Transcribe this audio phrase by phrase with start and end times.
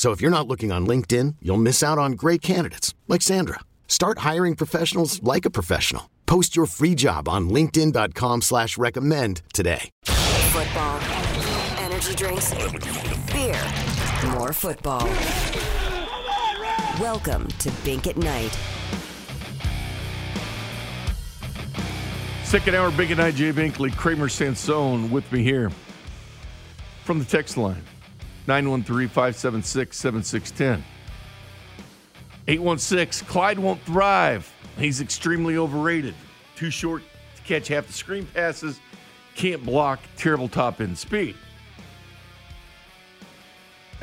[0.00, 3.60] So if you're not looking on LinkedIn, you'll miss out on great candidates like Sandra.
[3.86, 6.08] Start hiring professionals like a professional.
[6.24, 9.90] Post your free job on LinkedIn.com slash recommend today.
[10.04, 11.00] Football,
[11.76, 12.54] energy drinks,
[13.30, 13.60] beer,
[14.32, 15.06] more football.
[16.98, 18.58] Welcome to Bink at Night.
[22.44, 25.70] Second hour, Bink at Night, Jay Binkley, Kramer Sansone with me here
[27.04, 27.84] from the text line
[28.46, 30.84] 913 576 7610.
[32.48, 34.52] 816, Clyde won't thrive.
[34.78, 36.14] He's extremely overrated.
[36.56, 37.02] Too short
[37.36, 38.80] to catch half the screen passes,
[39.34, 41.36] can't block, terrible top end speed.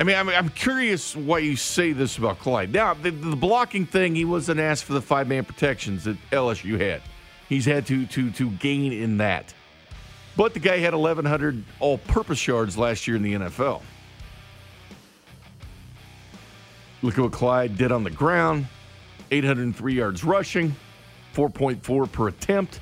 [0.00, 2.72] I mean, I'm, I'm curious why you say this about Clyde.
[2.72, 6.80] Now, the, the blocking thing, he wasn't asked for the five man protections that LSU
[6.80, 7.02] had.
[7.48, 9.52] He's had to to to gain in that.
[10.36, 13.82] But the guy had 1,100 all-purpose yards last year in the NFL.
[17.02, 18.66] Look at what Clyde did on the ground:
[19.30, 20.74] 803 yards rushing,
[21.34, 22.80] 4.4 per attempt.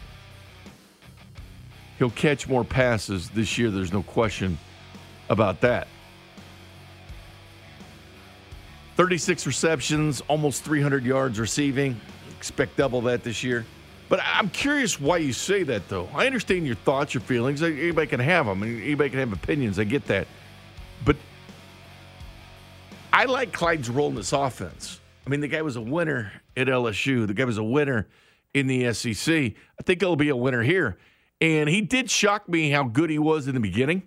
[1.99, 3.71] He'll catch more passes this year.
[3.71, 4.59] There's no question
[5.29, 5.89] about that.
[8.97, 12.01] 36 receptions, almost 300 yards receiving.
[12.39, 13.67] Expect double that this year.
[14.09, 16.09] But I'm curious why you say that, though.
[16.15, 17.63] I understand your thoughts, your feelings.
[17.63, 18.63] Anybody can have them.
[18.63, 19.79] Anybody can have opinions.
[19.79, 20.27] I get that.
[21.05, 21.17] But
[23.17, 25.01] I like Clyde's role in this offense.
[25.27, 27.27] I mean, the guy was a winner at LSU.
[27.27, 28.09] The guy was a winner
[28.53, 29.35] in the SEC.
[29.35, 30.99] I think he'll be a winner here.
[31.41, 34.03] And he did shock me how good he was in the beginning.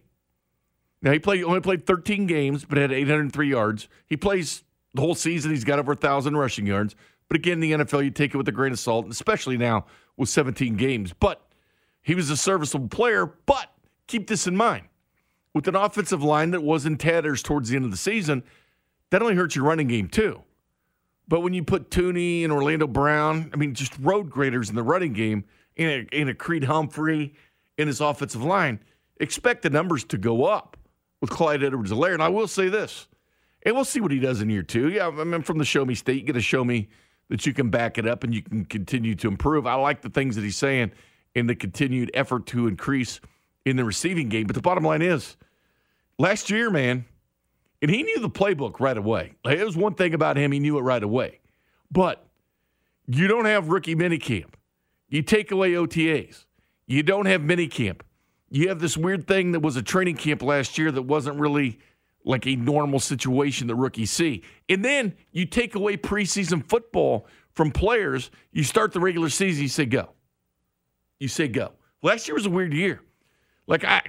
[1.02, 3.88] Now he played only played 13 games, but had 803 yards.
[4.06, 4.62] He plays
[4.94, 5.50] the whole season.
[5.50, 6.96] He's got over a thousand rushing yards.
[7.30, 9.88] But again, the NFL, you take it with a grain of salt, especially now
[10.18, 11.14] with 17 games.
[11.20, 11.42] But
[12.04, 13.26] he was a serviceable player.
[13.48, 13.72] But
[14.06, 14.84] keep this in mind
[15.56, 18.44] with an offensive line that was in tatters towards the end of the season,
[19.12, 20.42] that only hurts your running game too.
[21.28, 24.84] But when you put Thuney and Orlando Brown, I mean, just road graders in the
[24.84, 27.36] running game, in a, in a Creed Humphrey
[27.78, 28.80] in his offensive line,
[29.18, 30.76] expect the numbers to go up
[31.22, 32.14] with Clyde Edwards-Helaire.
[32.14, 33.08] And I will say this,
[33.64, 34.90] and we'll see what he does in year two.
[34.90, 36.90] Yeah, I mean, from the Show Me State, you got to show me
[37.30, 39.68] that you can back it up and you can continue to improve.
[39.68, 40.92] I like the things that he's saying
[41.36, 43.20] in the continued effort to increase
[43.66, 44.48] in the receiving game.
[44.48, 45.38] But the bottom line is,
[46.18, 47.06] last year, man,
[47.82, 49.34] and he knew the playbook right away.
[49.44, 51.40] Like, it was one thing about him, he knew it right away.
[51.92, 52.26] But
[53.08, 54.54] you don't have rookie minicamp.
[55.08, 56.46] You take away OTAs.
[56.86, 58.02] You don't have minicamp.
[58.50, 61.80] You have this weird thing that was a training camp last year that wasn't really
[62.26, 64.44] like a normal situation that rookies see.
[64.68, 68.30] And then you take away preseason football from players.
[68.52, 70.10] You start the regular season, you say go.
[71.20, 71.72] You say go.
[72.02, 73.02] Last year was a weird year.
[73.68, 74.02] Like I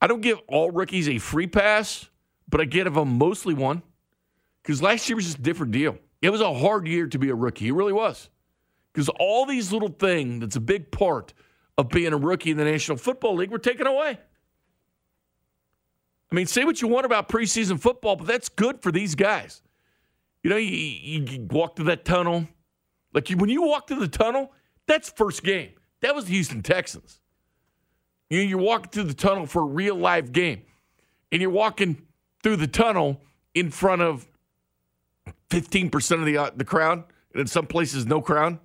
[0.00, 2.08] I don't give all rookies a free pass,
[2.52, 3.82] but I give them mostly one.
[4.62, 5.98] Because last year was just a different deal.
[6.20, 7.66] It was a hard year to be a rookie.
[7.66, 8.28] It really was.
[8.92, 11.32] Because all these little things that's a big part
[11.76, 14.18] of being a rookie in the National Football League were taken away.
[16.30, 19.62] I mean, say what you want about preseason football, but that's good for these guys.
[20.42, 22.46] You know, you, you walk through that tunnel.
[23.14, 24.52] Like you, when you walk through the tunnel,
[24.86, 25.70] that's first game.
[26.02, 27.20] That was the Houston Texans.
[28.28, 30.62] You you're walking through the tunnel for a real live game,
[31.30, 32.02] and you're walking
[32.42, 33.20] through the tunnel
[33.54, 34.26] in front of
[35.50, 38.58] 15% of the uh, the crowd, and in some places no crowd,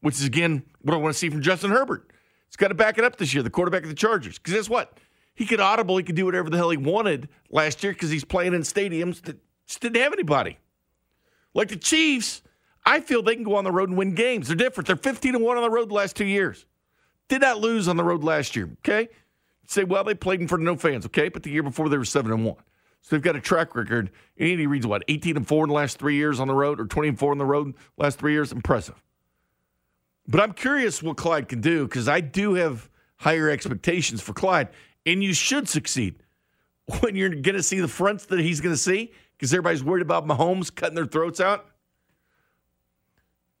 [0.00, 2.10] which is again what I want to see from Justin Herbert.
[2.48, 4.38] He's got to back it up this year, the quarterback of the Chargers.
[4.38, 4.98] Because guess what?
[5.34, 8.24] He could audible, he could do whatever the hell he wanted last year because he's
[8.24, 9.36] playing in stadiums that
[9.66, 10.58] just didn't have anybody.
[11.52, 12.42] Like the Chiefs,
[12.86, 14.48] I feel they can go on the road and win games.
[14.48, 14.86] They're different.
[14.86, 16.64] They're 15 and 1 on the road the last two years.
[17.28, 19.08] Did not lose on the road last year, okay?
[19.68, 21.28] say, well, they played in front of no fans, okay?
[21.28, 22.56] But the year before they were 7 and 1.
[23.06, 24.10] So they've got a track record.
[24.36, 26.86] Andy Reid's what, 18 and 4 in the last three years on the road, or
[26.86, 28.50] 20 and 4 on the road last three years?
[28.50, 29.00] Impressive.
[30.26, 34.70] But I'm curious what Clyde can do because I do have higher expectations for Clyde,
[35.06, 36.16] and you should succeed
[37.00, 40.02] when you're going to see the fronts that he's going to see because everybody's worried
[40.02, 41.64] about Mahomes cutting their throats out.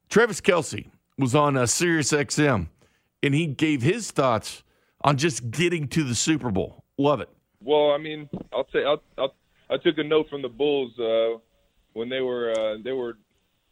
[0.08, 0.88] Travis Kelce
[1.18, 2.66] was on uh, Sirius XM,
[3.22, 4.64] and he gave his thoughts
[5.02, 6.82] on just getting to the Super Bowl.
[6.98, 7.28] Love it.
[7.66, 9.34] Well, I mean, I'll say I'll, I'll,
[9.68, 11.40] i took a note from the Bulls uh,
[11.94, 13.18] when they were uh, they were,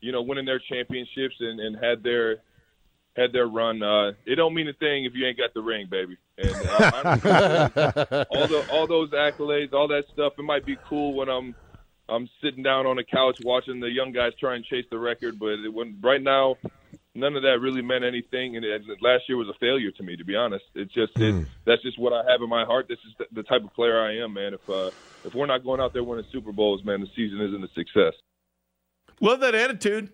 [0.00, 2.38] you know, winning their championships and, and had their
[3.16, 3.84] had their run.
[3.84, 6.18] Uh, it don't mean a thing if you ain't got the ring, baby.
[6.36, 11.28] And uh, all the all those accolades, all that stuff, it might be cool when
[11.28, 11.54] I'm
[12.08, 15.38] I'm sitting down on the couch watching the young guys try and chase the record,
[15.38, 16.56] but it, when right now,
[17.14, 18.56] none of that really meant anything.
[18.56, 20.64] And, it, last year was a failure to me, to be honest.
[20.74, 21.28] It's just mm.
[21.28, 21.42] it, hmm.
[21.64, 22.86] that's just what I have in my heart.
[22.88, 24.54] This is the, the type of player I am, man.
[24.54, 24.90] If uh,
[25.24, 28.14] if we're not going out there winning Super Bowls, man, the season isn't a success.
[29.20, 30.12] Love that attitude.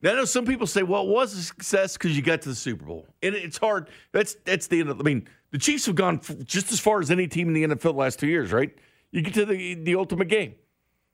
[0.00, 2.48] Now, I know some people say, "Well, it was a success because you got to
[2.48, 3.88] the Super Bowl," and it's hard.
[4.12, 5.00] That's that's the end of.
[5.00, 7.82] I mean, the Chiefs have gone just as far as any team in the NFL
[7.82, 8.74] the last two years, right?
[9.10, 10.54] You get to the the ultimate game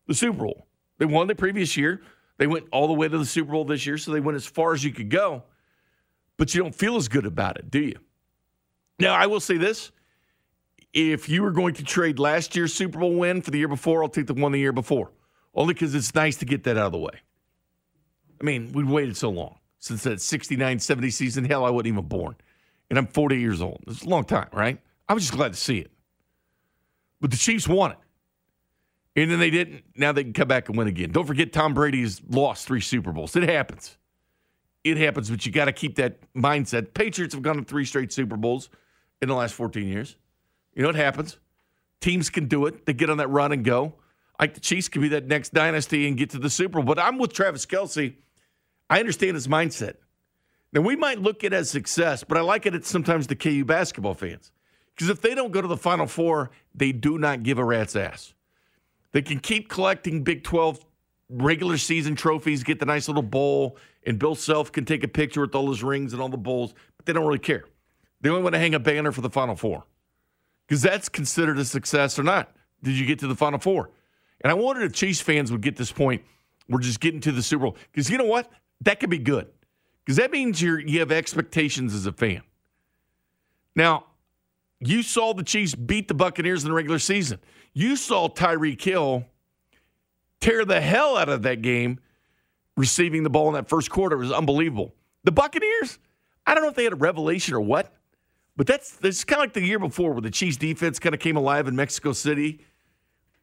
[0.07, 0.67] the Super Bowl.
[0.99, 2.03] They won the previous year.
[2.39, 4.47] They went all the way to the Super Bowl this year, so they went as
[4.47, 5.43] far as you could go.
[6.37, 7.99] But you don't feel as good about it, do you?
[8.99, 9.91] Now, I will say this.
[10.95, 14.03] If you were going to trade last year's Super Bowl win for the year before,
[14.03, 15.13] I'll take the one the year before.
[15.55, 17.21] Only because it's nice to get that out of the way.
[18.41, 21.45] I mean, we waited so long since that 69 70 season.
[21.45, 22.37] Hell, I wasn't even born.
[22.89, 23.83] And I'm 40 years old.
[23.87, 24.81] It's a long time, right?
[25.09, 25.91] I was just glad to see it.
[27.21, 27.99] But the Chiefs won it.
[29.19, 29.83] And then they didn't.
[29.97, 31.11] Now they can come back and win again.
[31.11, 33.35] Don't forget Tom Brady's lost three Super Bowls.
[33.35, 33.97] It happens.
[34.85, 36.95] It happens, but you got to keep that mindset.
[36.95, 38.71] Patriots have gone to three straight Super Bowls
[39.21, 40.15] in the last 14 years.
[40.73, 41.37] You know what happens?
[42.01, 42.87] Teams can do it.
[42.87, 43.95] They get on that run and go.
[44.39, 46.95] Like the Chiefs can be that next dynasty and get to the Super Bowl.
[46.95, 48.15] But I'm with Travis Kelce.
[48.89, 49.95] I understand his mindset.
[50.73, 53.65] Now, we might look at it as success, but I like it sometimes the KU
[53.65, 54.53] basketball fans.
[54.95, 57.97] Because if they don't go to the Final Four, they do not give a rat's
[57.97, 58.35] ass.
[59.13, 60.85] They can keep collecting Big 12
[61.31, 63.77] regular season trophies, get the nice little bowl,
[64.07, 66.75] and Bill Self can take a picture with all his rings and all the bowls,
[66.97, 67.65] but they don't really care.
[68.21, 69.85] They only want to hang a banner for the Final Four
[70.67, 72.55] because that's considered a success or not.
[72.83, 73.91] Did you get to the Final Four?
[74.41, 76.23] And I wondered if Chiefs fans would get this point.
[76.69, 78.51] We're just getting to the Super Bowl because you know what?
[78.83, 79.49] That could be good
[80.05, 82.43] because that means you're you have expectations as a fan.
[83.75, 84.07] Now,
[84.81, 87.41] you saw the Chiefs beat the Buccaneers in the regular season.
[87.73, 89.25] You saw Tyreek Hill
[90.41, 91.99] tear the hell out of that game
[92.77, 94.17] receiving the ball in that first quarter.
[94.17, 94.95] It was unbelievable.
[95.25, 95.99] The Buccaneers,
[96.47, 97.93] I don't know if they had a revelation or what,
[98.57, 101.21] but that's, that's kind of like the year before where the Chiefs defense kind of
[101.21, 102.65] came alive in Mexico City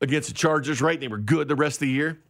[0.01, 0.99] against the Chargers, right?
[0.99, 2.21] They were good the rest of the year.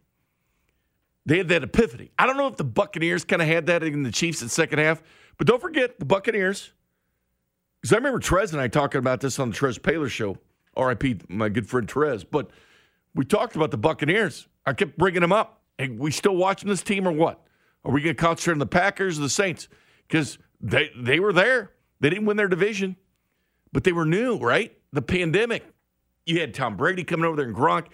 [1.26, 2.10] They had that epiphany.
[2.18, 4.52] I don't know if the Buccaneers kind of had that in the Chiefs in the
[4.52, 5.02] second half,
[5.38, 6.72] but don't forget the Buccaneers.
[7.86, 10.36] Because I remember Trez and I talking about this on the Trez Paler show
[10.76, 12.24] RIP, my good friend Therese.
[12.24, 12.50] But
[13.14, 14.48] we talked about the Buccaneers.
[14.66, 15.60] I kept bringing them up.
[15.78, 17.46] Hey, we still watching this team or what?
[17.84, 19.68] Are we going to concentrate on the Packers or the Saints?
[20.08, 21.74] Because they they were there.
[22.00, 22.96] They didn't win their division,
[23.72, 24.76] but they were new, right?
[24.92, 25.64] The pandemic.
[26.24, 27.86] You had Tom Brady coming over there and Gronk.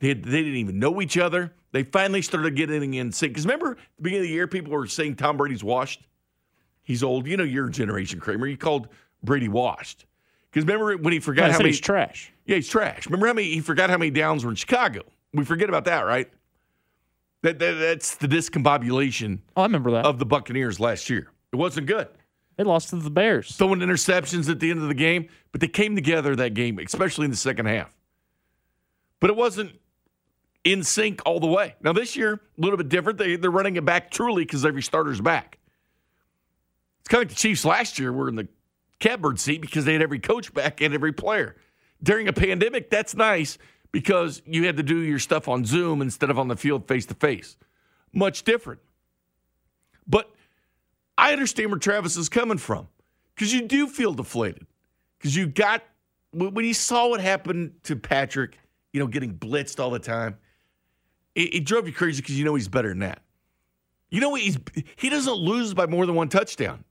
[0.00, 1.54] They, had, they didn't even know each other.
[1.72, 3.32] They finally started getting in sync.
[3.32, 6.02] Because remember, at the beginning of the year, people were saying Tom Brady's washed.
[6.82, 7.26] He's old.
[7.26, 8.46] You know your generation, Kramer.
[8.46, 8.88] You called
[9.22, 10.06] Brady washed.
[10.50, 12.32] Because remember when he forgot how many he's trash.
[12.46, 13.06] Yeah, he's trash.
[13.06, 15.02] Remember how many he forgot how many downs were in Chicago.
[15.32, 16.30] We forget about that, right?
[17.42, 19.40] That, that that's the discombobulation.
[19.56, 21.30] Oh, I remember that of the Buccaneers last year.
[21.52, 22.08] It wasn't good.
[22.56, 23.54] They lost to the Bears.
[23.54, 27.26] Throwing interceptions at the end of the game, but they came together that game, especially
[27.26, 27.94] in the second half.
[29.20, 29.78] But it wasn't
[30.64, 31.76] in sync all the way.
[31.80, 33.18] Now this year, a little bit different.
[33.18, 35.58] They they're running it back truly because every starter's back.
[37.00, 38.48] It's kind of like the Chiefs last year were in the
[39.00, 41.56] catbird seat because they had every coach back and every player.
[42.02, 43.58] During a pandemic, that's nice
[43.92, 47.06] because you had to do your stuff on Zoom instead of on the field face
[47.06, 47.56] to face.
[48.12, 48.80] Much different.
[50.06, 50.30] But
[51.16, 52.88] I understand where Travis is coming from
[53.34, 54.66] because you do feel deflated
[55.18, 55.82] because you got
[56.32, 58.58] when you saw what happened to Patrick,
[58.92, 60.36] you know, getting blitzed all the time.
[61.34, 63.22] It, it drove you crazy because you know he's better than that.
[64.10, 64.58] You know he's
[64.96, 66.84] he doesn't lose by more than one touchdown.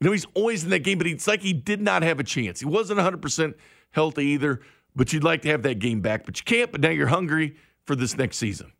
[0.00, 2.24] You know, he's always in that game, but it's like he did not have a
[2.24, 2.60] chance.
[2.60, 3.54] He wasn't 100%
[3.90, 4.60] healthy either,
[4.96, 6.72] but you'd like to have that game back, but you can't.
[6.72, 8.72] But now you're hungry for this next season.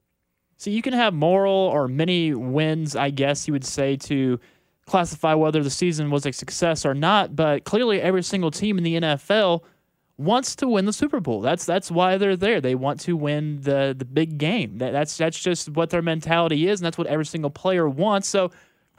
[0.56, 4.38] So you can have moral or many wins, I guess you would say, to
[4.86, 7.36] classify whether the season was a success or not.
[7.36, 9.62] But clearly, every single team in the NFL
[10.18, 11.40] wants to win the Super Bowl.
[11.40, 12.60] That's that's why they're there.
[12.60, 14.78] They want to win the the big game.
[14.78, 18.28] That, that's that's just what their mentality is, and that's what every single player wants.
[18.28, 18.50] So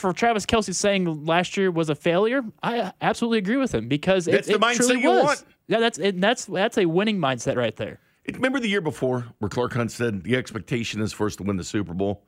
[0.01, 4.25] for Travis Kelce saying last year was a failure, I absolutely agree with him because
[4.25, 5.24] That's it, the it mindset you was.
[5.24, 5.46] want.
[5.67, 8.00] Yeah, that's it, that's that's a winning mindset right there.
[8.34, 11.58] Remember the year before where Clark Hunt said the expectation is for us to win
[11.58, 12.25] the Super Bowl?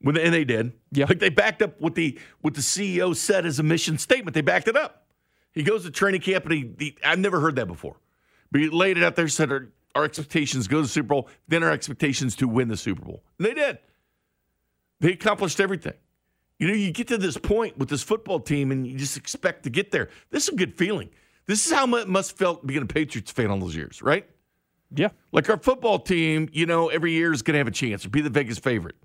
[0.00, 0.72] When and they did.
[0.92, 1.06] Yeah.
[1.08, 4.34] Like they backed up what the what the CEO said as a mission statement.
[4.34, 5.06] They backed it up.
[5.52, 7.96] He goes to training camp and he, he I've never heard that before.
[8.52, 11.28] But he laid it out there, said our, our expectations go to the Super Bowl,
[11.48, 13.22] then our expectations to win the Super Bowl.
[13.38, 13.78] And they did.
[15.00, 15.94] They accomplished everything.
[16.58, 19.64] You know, you get to this point with this football team and you just expect
[19.64, 20.08] to get there.
[20.30, 21.10] This is a good feeling.
[21.46, 24.26] This is how it must felt being a Patriots fan all those years, right?
[24.94, 25.08] Yeah.
[25.32, 28.08] Like our football team, you know, every year is going to have a chance to
[28.08, 28.96] be the Vegas favorite.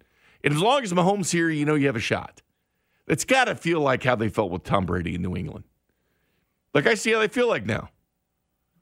[0.44, 2.42] And as long as Mahomes here, you know you have a shot.
[3.08, 5.66] It's got to feel like how they felt with Tom Brady in New England.
[6.74, 7.90] Like I see how they feel like now.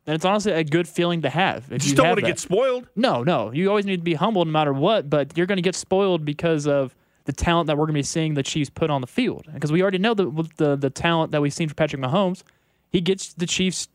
[0.05, 1.71] And it's honestly a good feeling to have.
[1.71, 2.87] If Just you don't want to get spoiled.
[2.95, 3.51] No, no.
[3.51, 6.23] You always need to be humble no matter what, but you're going to get spoiled
[6.23, 6.95] because of
[7.27, 9.45] the talent that we're going to be seeing the Chiefs put on the field.
[9.53, 12.41] Because we already know the, the the talent that we've seen for Patrick Mahomes.
[12.89, 13.89] He gets the Chiefs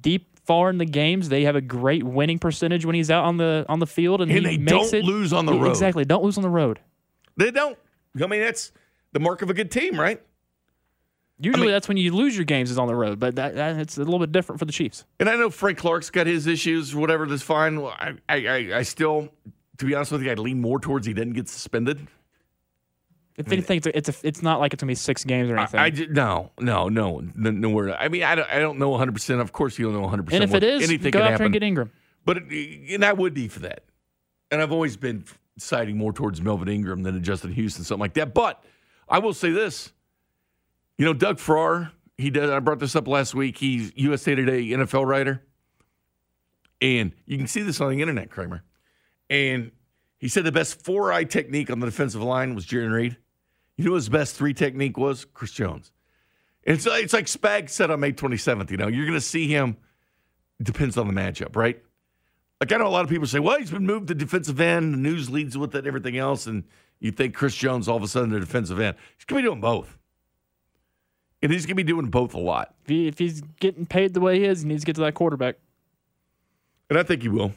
[0.00, 1.28] deep far in the games.
[1.28, 4.32] They have a great winning percentage when he's out on the on the field, and,
[4.32, 5.68] And he they don't it, lose on the road.
[5.68, 6.80] Exactly, don't lose on the road.
[7.36, 7.78] They don't.
[8.20, 8.72] I mean, that's
[9.12, 10.20] the mark of a good team, right?
[11.38, 13.76] Usually, mean- that's when you lose your games is on the road, but that, that
[13.76, 15.04] it's a little bit different for the Chiefs.
[15.20, 17.26] And I know Frank Clark's got his issues, whatever.
[17.26, 17.78] That's fine.
[17.78, 19.28] I, I, I, I still,
[19.76, 22.06] to be honest with you, I'd lean more towards he didn't get suspended.
[23.38, 25.58] If anything, it's a, it's, a, it's not like it's gonna be six games or
[25.58, 25.78] anything.
[25.78, 27.94] I, I no, no, no, no, nowhere.
[27.96, 29.12] I mean, I don't, I don't know 100.
[29.12, 30.26] percent Of course, you don't know 100.
[30.26, 31.46] percent and if it is, anything go can after happen.
[31.46, 31.92] and get Ingram.
[32.24, 33.84] But it, and I would be for that.
[34.50, 35.24] And I've always been
[35.58, 38.32] siding more towards Melvin Ingram than Justin Houston, something like that.
[38.32, 38.64] But
[39.08, 39.92] I will say this:
[40.96, 42.48] you know, Doug Farrar, he did.
[42.48, 43.58] I brought this up last week.
[43.58, 45.42] He's USA Today NFL writer,
[46.80, 48.62] and you can see this on the internet, Kramer.
[49.28, 49.72] And
[50.18, 53.16] he said the best four eye technique on the defensive line was Jarran Reed.
[53.76, 55.24] You know what his best three technique was?
[55.24, 55.92] Chris Jones.
[56.66, 58.70] And it's, it's like Spag said on May 27th.
[58.70, 59.76] You know, you're going to see him.
[60.62, 61.82] Depends on the matchup, right?
[62.60, 64.94] Like I know a lot of people say, "Well, he's been moved to defensive end.
[64.94, 66.64] The news leads with it, everything else." And
[67.00, 68.96] you think Chris Jones all of a sudden the defensive end?
[69.18, 69.98] He's going to be doing both,
[71.42, 72.74] and he's going to be doing both a lot.
[72.84, 75.02] If, he, if he's getting paid the way he is, he needs to get to
[75.02, 75.56] that quarterback.
[76.88, 77.52] And I think he will.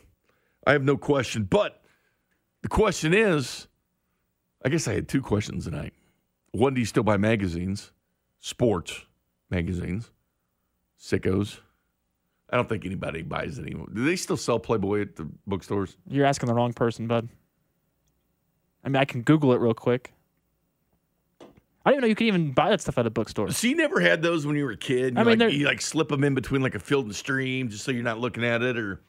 [0.68, 1.44] I have no question.
[1.44, 1.82] But
[2.62, 3.68] the question is,
[4.66, 5.94] I guess I had two questions tonight.
[6.51, 7.91] One, do you still buy magazines,
[8.39, 9.06] sports
[9.50, 10.10] magazines,
[11.00, 11.60] sickos?
[12.50, 13.88] I don't think anybody buys it anymore.
[13.94, 15.96] Do they still sell Playboy at the bookstores?
[16.08, 17.29] You're asking the wrong person, bud.
[18.84, 20.13] I mean, I can Google it real quick.
[21.86, 23.51] I didn't even know you could even buy that stuff at a bookstore.
[23.51, 25.18] So you never had those when you were a kid?
[25.18, 27.70] I You mean, like, you like slip them in between like a field and stream
[27.70, 29.01] just so you're not looking at it, or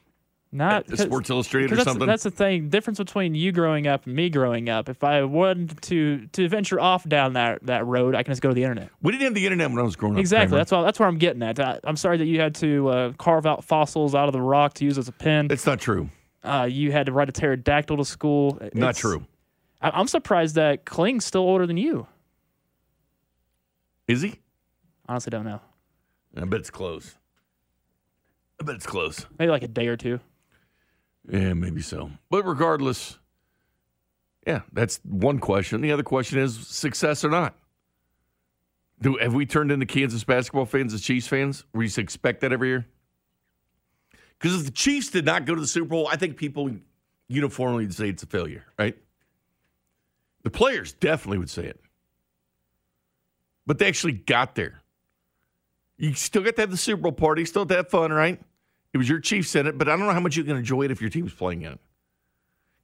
[0.53, 2.05] Not Sports Illustrated or that's, something?
[2.05, 2.67] That's the thing.
[2.67, 4.89] Difference between you growing up and me growing up.
[4.89, 8.49] If I wanted to to venture off down that, that road, I can just go
[8.49, 8.89] to the internet.
[9.01, 10.19] we didn't have the internet when I was growing up.
[10.19, 10.57] Exactly.
[10.57, 10.83] That's all.
[10.83, 11.57] That's where I'm getting at.
[11.61, 14.73] I, I'm sorry that you had to uh, carve out fossils out of the rock
[14.75, 15.47] to use as a pen.
[15.49, 16.09] It's not true.
[16.43, 18.59] Uh, you had to ride a pterodactyl to school.
[18.73, 19.25] Not true.
[19.81, 22.07] I, I'm surprised that Kling's still older than you.
[24.07, 24.39] Is he?
[25.07, 25.61] Honestly, don't know.
[26.35, 27.15] I bet it's close.
[28.59, 29.25] I bet it's close.
[29.39, 30.19] Maybe like a day or two.
[31.29, 32.11] Yeah, maybe so.
[32.29, 33.17] But regardless,
[34.45, 35.81] yeah, that's one question.
[35.81, 37.55] The other question is success or not.
[39.01, 41.65] Do have we turned into Kansas basketball fans as Chiefs fans?
[41.73, 42.85] We just expect that every year.
[44.37, 46.71] Because if the Chiefs did not go to the Super Bowl, I think people
[47.27, 48.97] uniformly would say it's a failure, right?
[50.43, 51.79] The players definitely would say it.
[53.67, 54.81] But they actually got there.
[55.97, 58.41] You still got to have the Super Bowl party, still have to have fun, right?
[58.93, 60.83] It was your Chiefs in it, but I don't know how much you can enjoy
[60.83, 61.79] it if your team's playing in it.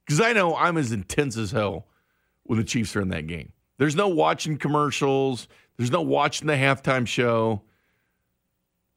[0.06, 1.86] Because I know I'm as intense as hell
[2.44, 3.52] when the Chiefs are in that game.
[3.76, 5.48] There's no watching commercials.
[5.76, 7.62] There's no watching the halftime show.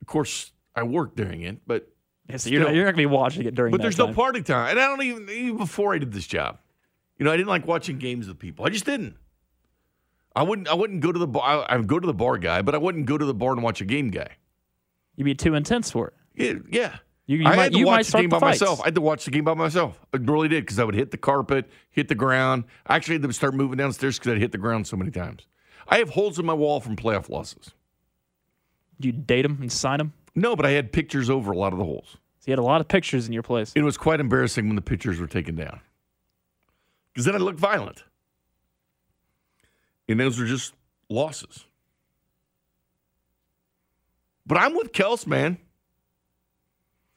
[0.02, 1.88] Of course, I work during it, but
[2.30, 4.08] Yeah, so you're, not, you're not going to be watching it during but there's time.
[4.08, 4.72] no party time.
[4.72, 6.60] And I don't even even before I did this job.
[7.18, 8.66] You know, I didn't like watching games with people.
[8.66, 9.16] I just didn't.
[10.36, 12.62] I wouldn't I wouldn't go to the bar I would go to the bar guy,
[12.62, 14.30] but I wouldn't go to the bar and watch a game guy.
[15.18, 16.14] You'd be too intense for it.
[16.36, 16.98] Yeah, yeah.
[17.28, 18.62] You- you I might- had to watch the game the by fights.
[18.62, 18.82] myself.
[18.82, 20.00] I had to watch the game by myself.
[20.14, 22.66] I really did because I would hit the carpet, hit the ground.
[22.88, 25.46] I actually had to start moving downstairs because I'd hit the ground so many times.
[25.88, 27.72] I have holes in my wall from playoff losses.
[29.00, 30.14] You date them and sign them.
[30.36, 32.18] No, but I had pictures over a lot of the holes.
[32.40, 33.72] So you had a lot of pictures in your place.
[33.76, 35.80] It was quite embarrassing when the pictures were taken down
[37.14, 38.04] because then I looked violent.
[40.10, 40.74] And those were just
[41.10, 41.66] losses.
[44.46, 45.58] But I'm with Kels, man.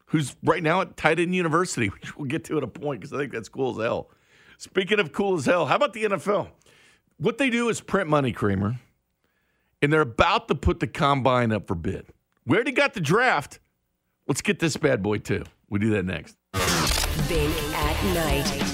[0.07, 3.13] Who's right now at tight end university, which we'll get to at a point because
[3.13, 4.11] I think that's cool as hell.
[4.59, 6.49] Speaking of cool as hell, how about the NFL?
[7.19, 8.81] What they do is print money, Kramer,
[9.83, 12.07] and they're about to put the combine up for bid.
[12.47, 13.59] We already got the draft.
[14.27, 15.45] Let's get this bad boy too.
[15.69, 16.37] We do that next.
[17.29, 18.74] Bink at night.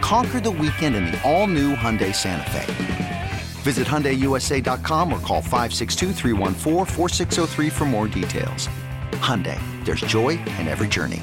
[0.00, 3.30] Conquer the weekend in the all-new Hyundai Santa Fe.
[3.62, 6.12] Visit HyundaiUSA.com or call 562
[7.70, 8.68] for more details.
[9.20, 11.20] Hyundai, there's joy in every journey.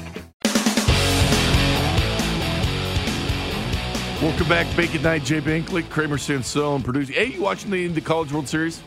[4.22, 5.22] Welcome back, Bink at Night.
[5.22, 7.14] Jay Binkley, Kramer Sansone, producing.
[7.14, 8.80] Hey, you watching the, the College World Series?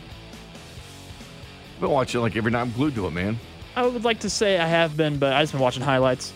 [1.76, 2.62] I've been watching like every night.
[2.62, 3.40] I'm glued to it, man.
[3.76, 6.34] I would like to say I have been, but I just been watching highlights.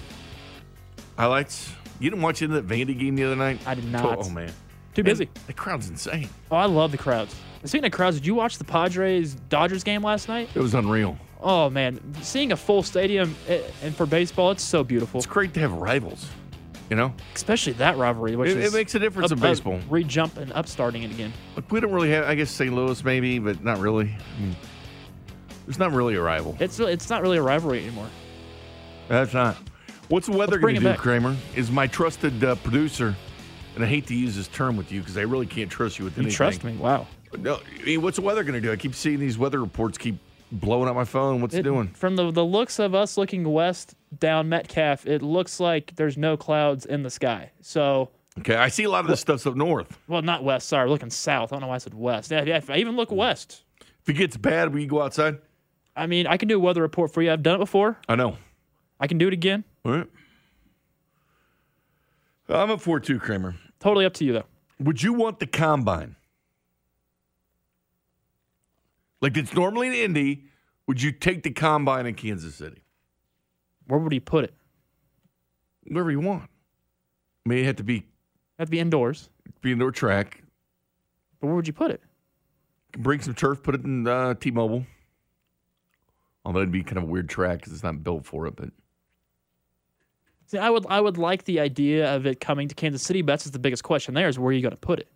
[1.18, 1.72] Highlights?
[2.00, 3.60] You didn't watch into that Vandy game the other night?
[3.66, 4.20] I did not.
[4.20, 4.52] Oh, man.
[4.94, 5.30] Too busy.
[5.48, 6.30] The crowd's insane.
[6.50, 7.36] Oh, I love the crowds.
[7.66, 10.50] Speaking of crowds, did you watch the Padres Dodgers game last night?
[10.54, 11.18] It was unreal.
[11.42, 15.20] Oh man, seeing a full stadium eh, and for baseball, it's so beautiful.
[15.20, 16.28] It's great to have rivals.
[16.90, 19.80] You know, especially that rivalry, which it, is it makes a difference up, in baseball.
[19.90, 21.34] Re-jump and upstarting it again.
[21.56, 22.26] Look, we don't really have.
[22.26, 22.74] I guess St.
[22.74, 24.16] Louis maybe, but not really.
[24.38, 24.56] I mean,
[25.66, 26.56] there's not really a rival.
[26.60, 28.10] It's it's not really a rivalry anymore.
[29.08, 29.58] That's not.
[30.10, 31.00] What's the weather going to do, back.
[31.00, 31.36] Kramer?
[31.56, 33.16] Is my trusted uh, producer,
[33.76, 36.06] and I hate to use this term with you because I really can't trust you
[36.06, 36.32] with anything.
[36.32, 36.74] You trust me?
[36.78, 37.08] Wow.
[37.40, 38.72] No, I mean, what's the weather going to do?
[38.72, 40.18] I keep seeing these weather reports keep
[40.52, 41.42] blowing up my phone.
[41.42, 41.88] What's it, it doing?
[41.90, 46.38] From the the looks of us looking west down Metcalf, it looks like there's no
[46.38, 47.52] clouds in the sky.
[47.62, 48.10] So.
[48.40, 49.98] Okay, I see a lot of this stuff's up north.
[50.10, 50.68] Well, not west.
[50.68, 51.52] Sorry, looking south.
[51.52, 52.32] I don't know why I said west.
[52.32, 52.58] Yeah, yeah.
[52.58, 53.64] If I even look west.
[54.02, 55.38] If it gets bad, will you go outside?
[55.96, 57.32] I mean, I can do a weather report for you.
[57.32, 57.98] I've done it before.
[58.10, 58.38] I know.
[59.00, 59.64] I can do it again.
[59.86, 60.08] All right.
[62.50, 63.56] I'm a 4 2, Kramer.
[63.80, 64.46] Totally up to you, though.
[64.80, 66.16] Would you want the combine?
[69.22, 70.46] Like it's normally in Indy,
[70.88, 72.84] would you take the combine in Kansas City?
[73.88, 74.54] Where would you put it?
[75.88, 76.50] Wherever you want.
[77.46, 78.06] I mean, it had to be.
[78.58, 79.30] Have to be indoors.
[79.62, 80.44] Be indoor track.
[81.40, 82.02] But where would you put it?
[82.98, 84.86] Bring some turf, put it in uh, T-Mobile.
[86.44, 88.70] Although it'd be kind of a weird track because it's not built for it, but.
[90.48, 93.34] See, I would I would like the idea of it coming to Kansas City, but
[93.34, 95.08] that's just the biggest question there is where are you going to put it?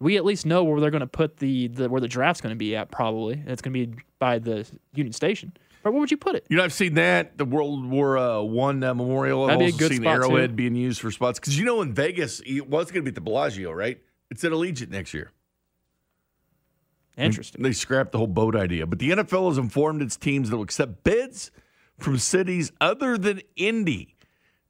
[0.00, 2.54] We at least know where they're going to put the, the where the draft's going
[2.54, 3.42] to be at probably.
[3.46, 5.52] It's going to be by the Union Station.
[5.84, 6.46] But where would you put it?
[6.48, 9.44] You know, I've seen that the World War uh, One uh, Memorial.
[9.44, 10.56] I've That'd also seen Arrowhead too.
[10.56, 13.14] being used for spots because you know in Vegas, well, it's going to be at
[13.14, 14.00] the Bellagio, right?
[14.30, 15.32] It's at Allegiant next year.
[17.16, 17.62] Interesting.
[17.62, 20.64] They scrapped the whole boat idea, but the NFL has informed its teams that will
[20.64, 21.50] accept bids
[21.98, 24.16] from cities other than Indy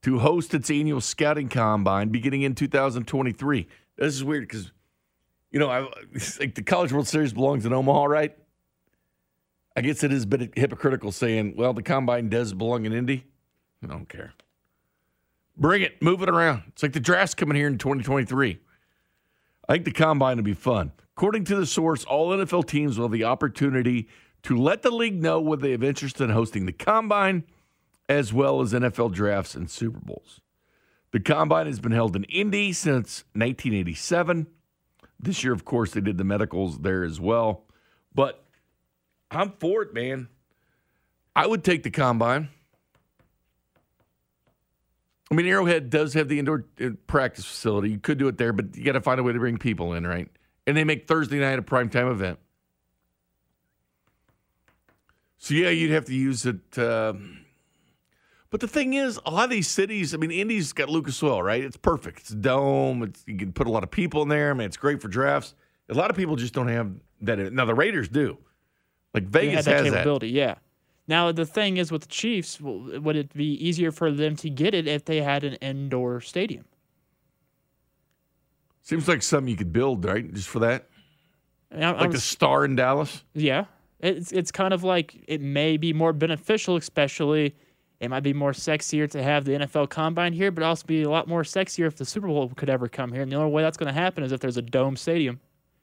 [0.02, 3.68] to host its annual scouting combine beginning in 2023.
[3.96, 4.72] This is weird because,
[5.50, 5.80] you know, I,
[6.40, 8.36] like the College World Series belongs in Omaha, right?
[9.76, 13.24] I guess it is a bit hypocritical saying, well, the combine does belong in Indy.
[13.82, 14.34] I don't care.
[15.56, 16.64] Bring it, move it around.
[16.68, 18.58] It's like the draft's coming here in 2023.
[19.68, 20.92] I think the combine will be fun.
[21.16, 24.08] According to the source, all NFL teams will have the opportunity
[24.44, 27.44] to let the league know whether they have interest in hosting the combine
[28.08, 30.40] as well as NFL drafts and Super Bowls.
[31.12, 34.46] The combine has been held in Indy since 1987.
[35.20, 37.64] This year, of course, they did the medicals there as well.
[38.14, 38.44] But
[39.30, 40.28] I'm for it, man.
[41.36, 42.48] I would take the combine.
[45.30, 47.90] I mean, Arrowhead does have the indoor uh, practice facility.
[47.90, 49.94] You could do it there, but you got to find a way to bring people
[49.94, 50.28] in, right?
[50.66, 52.38] And they make Thursday night a primetime event.
[55.38, 56.78] So yeah, you'd have to use it.
[56.78, 57.14] Uh,
[58.52, 61.42] but the thing is, a lot of these cities, I mean, Indy's got Lucas Oil,
[61.42, 61.64] right?
[61.64, 62.20] It's perfect.
[62.20, 63.02] It's a dome.
[63.02, 64.50] It's, you can put a lot of people in there.
[64.50, 65.54] I mean, it's great for drafts.
[65.88, 67.52] A lot of people just don't have that.
[67.52, 68.36] Now the Raiders do.
[69.14, 69.90] Like Vegas that has that.
[69.92, 70.56] capability, yeah.
[71.08, 74.74] Now the thing is with the Chiefs, would it be easier for them to get
[74.74, 76.66] it if they had an indoor stadium?
[78.82, 80.30] Seems like something you could build, right?
[80.32, 80.88] Just for that,
[81.72, 83.24] I'm- like the Star in Dallas.
[83.32, 83.64] Yeah,
[84.00, 87.54] it's it's kind of like it may be more beneficial, especially
[88.02, 91.08] it might be more sexier to have the NFL Combine here, but also be a
[91.08, 93.22] lot more sexier if the Super Bowl could ever come here.
[93.22, 95.38] And the only way that's going to happen is if there's a dome stadium,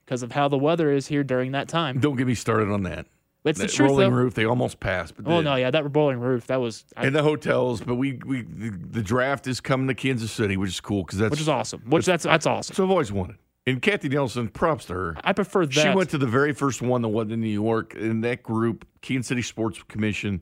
[0.05, 1.99] because of how the weather is here during that time.
[1.99, 3.05] Don't get me started on that.
[3.45, 4.17] It's the That truth, rolling though.
[4.17, 5.15] roof, they almost passed.
[5.15, 7.79] But Oh no, yeah, that rolling roof that was, I, and the hotels.
[7.79, 11.19] But we we the, the draft is coming to Kansas City, which is cool because
[11.19, 11.81] that's which is awesome.
[11.87, 12.75] Which that's that's awesome.
[12.75, 13.37] So I've always wanted.
[13.65, 15.17] And Kathy Nelson, props to her.
[15.23, 15.73] I prefer that.
[15.73, 18.85] She went to the very first one that was in New York, and that group,
[19.01, 20.41] Kansas City Sports Commission,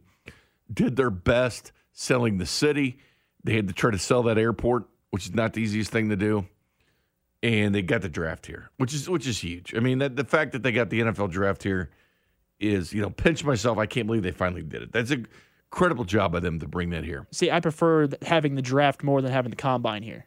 [0.74, 3.00] did their best selling the city.
[3.44, 6.16] They had to try to sell that airport, which is not the easiest thing to
[6.16, 6.48] do.
[7.44, 9.76] And they got the draft here, which is which is huge.
[9.76, 11.92] I mean, that, the fact that they got the NFL draft here
[12.60, 13.78] is, you know, pinch myself.
[13.78, 14.92] I can't believe they finally did it.
[14.92, 15.24] That's a
[15.72, 17.28] incredible job by them to bring that here.
[17.32, 20.26] See, I prefer having the draft more than having the combine here.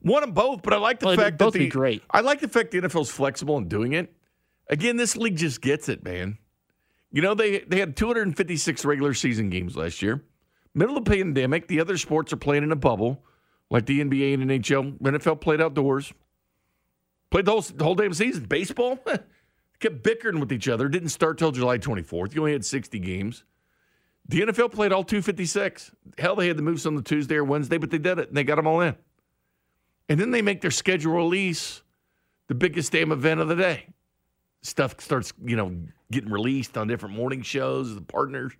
[0.00, 2.02] One of both, but I like the Well, fact both that be the, great.
[2.10, 4.14] I like the fact the NFL's flexible in doing it.
[4.68, 6.38] Again, this league just gets it, man.
[7.12, 10.22] You know they they had 256 regular season games last year.
[10.74, 13.24] Middle of the pandemic, the other sports are playing in a bubble,
[13.70, 14.98] like the NBA and NHL.
[15.00, 16.12] NFL played outdoors,
[17.30, 18.44] played the whole, the whole damn season.
[18.44, 18.98] Baseball
[19.80, 20.88] kept bickering with each other.
[20.88, 22.34] Didn't start till July 24th.
[22.34, 23.42] You only had 60 games.
[24.28, 25.90] The NFL played all 256.
[26.18, 28.36] Hell, they had to move some to Tuesday or Wednesday, but they did it and
[28.36, 28.94] they got them all in.
[30.08, 31.82] And then they make their schedule release
[32.46, 33.86] the biggest damn event of the day.
[34.62, 35.74] Stuff starts, you know,
[36.10, 38.52] getting released on different morning shows, the partners.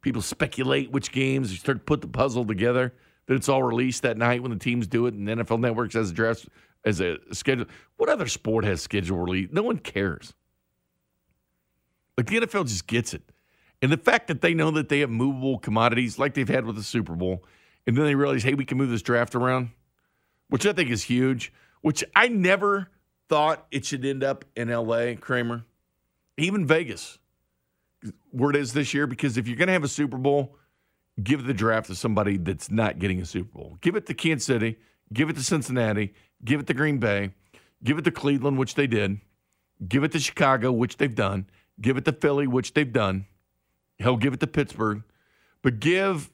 [0.00, 1.50] People speculate which games.
[1.50, 2.94] You start to put the puzzle together.
[3.26, 6.10] Then it's all released that night when the teams do it, and NFL Networks has
[6.10, 6.48] a draft
[6.84, 7.66] as a schedule.
[7.96, 9.48] What other sport has schedule release?
[9.52, 10.32] No one cares.
[12.16, 13.22] Like the NFL just gets it.
[13.80, 16.76] And the fact that they know that they have movable commodities like they've had with
[16.76, 17.44] the Super Bowl,
[17.86, 19.70] and then they realize, hey, we can move this draft around,
[20.48, 22.88] which I think is huge, which I never
[23.28, 25.64] thought it should end up in LA, Kramer,
[26.38, 27.18] even Vegas,
[28.30, 30.56] where it is this year, because if you're going to have a Super Bowl,
[31.22, 33.78] give the draft to somebody that's not getting a Super Bowl.
[33.80, 34.78] Give it to Kansas City,
[35.12, 37.32] give it to Cincinnati, give it to Green Bay,
[37.82, 39.20] give it to Cleveland, which they did,
[39.86, 41.46] give it to Chicago, which they've done,
[41.80, 43.26] give it to Philly, which they've done.
[43.98, 45.02] He'll give it to Pittsburgh,
[45.62, 46.30] but give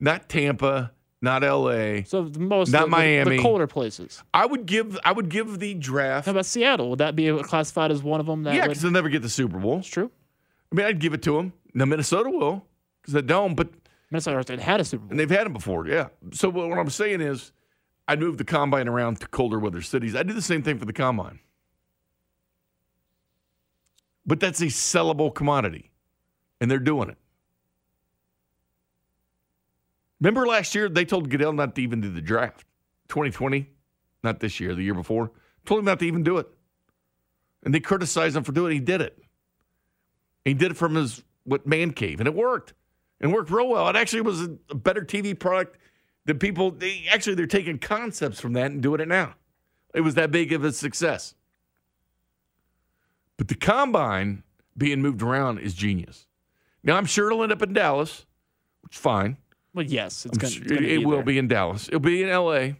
[0.00, 0.90] not Tampa,
[1.22, 2.02] not LA.
[2.04, 3.36] So the most Not the, Miami.
[3.36, 4.22] the colder places.
[4.34, 6.26] I would give I would give the draft.
[6.26, 6.90] How about Seattle?
[6.90, 8.42] Would that be classified as one of them?
[8.42, 9.78] That yeah, because they'll never get the Super Bowl.
[9.78, 10.10] it's true.
[10.70, 11.52] I mean, I'd give it to them.
[11.72, 12.66] Now Minnesota will
[13.00, 13.68] because they don't, but
[14.10, 15.10] Minnesota had a Super Bowl.
[15.12, 15.86] and they've had them before.
[15.86, 16.08] Yeah.
[16.32, 17.52] So what what I'm saying is,
[18.08, 20.16] I'd move the combine around to colder weather cities.
[20.16, 21.38] I do the same thing for the combine,
[24.26, 25.92] but that's a sellable commodity,
[26.60, 27.18] and they're doing it.
[30.22, 32.64] Remember last year they told Goodell not to even do the draft.
[33.08, 33.68] 2020,
[34.22, 35.32] not this year, the year before,
[35.66, 36.46] told him not to even do it,
[37.64, 38.74] and they criticized him for doing it.
[38.74, 39.18] He did it.
[40.44, 42.72] He did it from his what man cave, and it worked,
[43.20, 43.88] and worked real well.
[43.88, 45.76] It actually was a, better TV product
[46.24, 46.70] than people.
[46.70, 49.34] They actually they're taking concepts from that and doing it now.
[49.92, 51.34] It was that big of a success.
[53.36, 54.44] But the combine
[54.78, 56.28] being moved around is genius.
[56.84, 58.24] Now I'm sure it'll end up in Dallas,
[58.82, 59.36] which is fine.
[59.74, 61.24] Well, yes, it's going sure to it, be it will there.
[61.24, 61.88] be in Dallas.
[61.88, 62.74] It'll be in LA.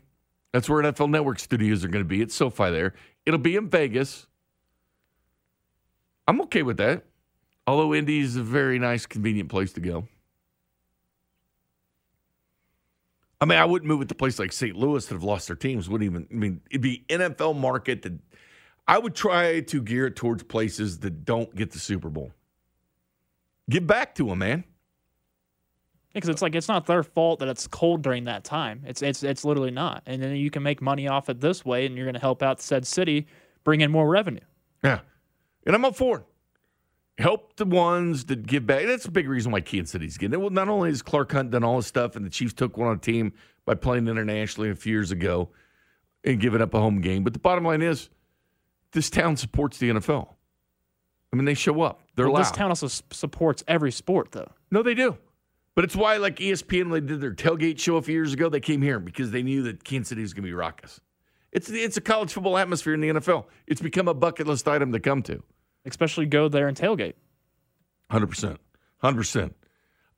[0.52, 2.20] That's where NFL Network studios are going to be.
[2.20, 2.94] It's SoFi there.
[3.24, 4.26] It'll be in Vegas.
[6.28, 7.04] I'm okay with that.
[7.66, 10.06] Although Indy is a very nice, convenient place to go.
[13.40, 14.76] I mean, I wouldn't move it to a place like St.
[14.76, 15.88] Louis that have lost their teams.
[15.88, 16.28] Wouldn't even.
[16.30, 18.12] I mean, it'd be NFL market that
[18.86, 22.32] I would try to gear it towards places that don't get the Super Bowl.
[23.70, 24.64] Give back to them, man.
[26.12, 28.82] Because it's like it's not their fault that it's cold during that time.
[28.86, 30.02] It's it's it's literally not.
[30.06, 32.42] And then you can make money off it this way, and you're going to help
[32.42, 33.26] out said city,
[33.64, 34.40] bring in more revenue.
[34.84, 35.00] Yeah.
[35.66, 36.24] And I'm up for it.
[37.22, 38.86] Help the ones that give back.
[38.86, 40.40] That's a big reason why Kansas City's getting it.
[40.40, 42.88] Well, not only has Clark Hunt done all his stuff, and the Chiefs took one
[42.88, 43.32] on the team
[43.64, 45.50] by playing internationally a few years ago
[46.24, 48.08] and giving up a home game, but the bottom line is
[48.92, 50.28] this town supports the NFL.
[51.32, 52.00] I mean, they show up.
[52.16, 52.40] They're Well, loud.
[52.42, 54.50] this town also supports every sport, though.
[54.70, 55.16] no, they do.
[55.74, 58.48] But it's why, like ESPN, when they did their tailgate show a few years ago,
[58.48, 61.00] they came here because they knew that Kansas City was going to be raucous.
[61.50, 63.46] It's it's a college football atmosphere in the NFL.
[63.66, 65.42] It's become a bucket list item to come to.
[65.84, 67.14] Especially go there and tailgate.
[68.10, 68.58] Hundred percent,
[68.98, 69.56] hundred percent.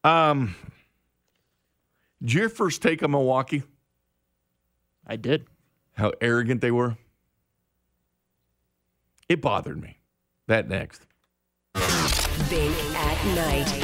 [0.04, 0.54] Um,
[2.20, 3.62] did your first take on Milwaukee?
[5.06, 5.46] I did.
[5.94, 6.96] How arrogant they were.
[9.28, 9.98] It bothered me.
[10.46, 11.06] That next.
[12.50, 13.83] Bink at night.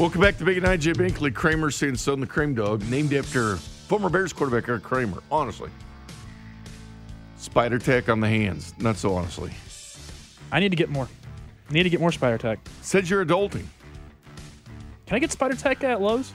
[0.00, 0.80] Welcome back to Big Night.
[0.80, 5.22] Jay Binkley, Kramer Sansone the Cream Dog, named after former Bears quarterback Eric Kramer.
[5.30, 5.68] Honestly,
[7.36, 8.72] spider tack on the hands.
[8.78, 9.50] Not so honestly.
[10.50, 11.06] I need to get more.
[11.68, 12.60] Need to get more Spider Tack.
[12.80, 13.66] Said you're adulting.
[15.04, 16.32] Can I get Spider Tack at Lowe's?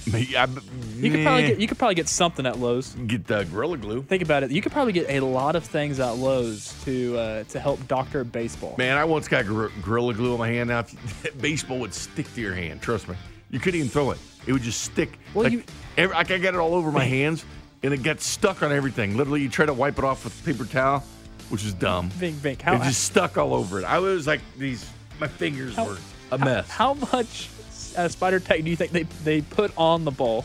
[0.12, 0.48] I-
[0.96, 2.94] You could probably get you could probably get something at Lowe's.
[3.06, 4.02] get the gorilla glue.
[4.02, 4.50] Think about it.
[4.50, 8.24] You could probably get a lot of things at Lowe's to uh, to help doctor
[8.24, 8.74] baseball.
[8.78, 10.68] Man, I once got gor- gorilla glue on my hand.
[10.68, 12.80] Now, if- baseball would stick to your hand.
[12.82, 13.14] Trust me.
[13.50, 14.18] You couldn't even throw it.
[14.46, 15.18] It would just stick.
[15.34, 15.64] Well, like, you-
[15.96, 17.44] every, like I got it all over my hands,
[17.82, 19.16] and it got stuck on everything.
[19.16, 21.04] Literally, you try to wipe it off with a paper towel,
[21.50, 22.10] which is dumb.
[22.18, 23.84] Bink, Bink, how, it just stuck all over it.
[23.84, 24.88] I was like these.
[25.20, 25.98] My fingers How- were
[26.32, 26.68] a mess.
[26.70, 27.48] how much
[27.96, 30.44] uh, Spider Tack do you think they, they put on the ball?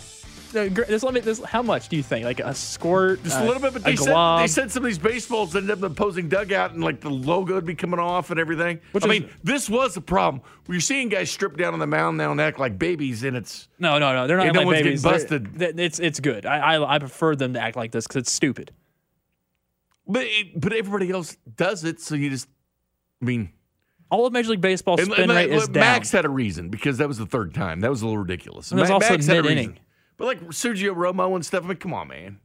[0.53, 1.19] No, gr- Just let me.
[1.19, 2.23] This, how much do you think?
[2.23, 3.21] Like a squirt?
[3.23, 4.39] Just a little bit, but a they said, glob?
[4.39, 7.09] they said some of these baseballs ended up in the opposing dugout and like the
[7.09, 8.79] logo would be coming off and everything.
[8.93, 10.41] Which I is- mean, this was a problem.
[10.67, 13.67] We're seeing guys strip down on the mound now and act like babies, and it's
[13.77, 14.25] No, no, no.
[14.25, 15.01] They're not Yeah, no like one's getting babies.
[15.03, 15.59] They're- busted.
[15.59, 16.45] th- It's it's good.
[16.45, 18.71] I, I I prefer them to act like this because it's stupid.
[20.07, 22.47] but it, but everybody else does it, so you just
[23.21, 23.49] I mean.
[24.09, 25.81] All of Major League Baseball spin and, rate like, is down.
[25.81, 27.81] Max had a reason because that was the third time.
[27.81, 28.71] That was a little ridiculous.
[28.71, 29.79] And Ma- also Max had a reason.
[30.17, 32.39] But like Sergio Romo and stuff, I mean, come on, man.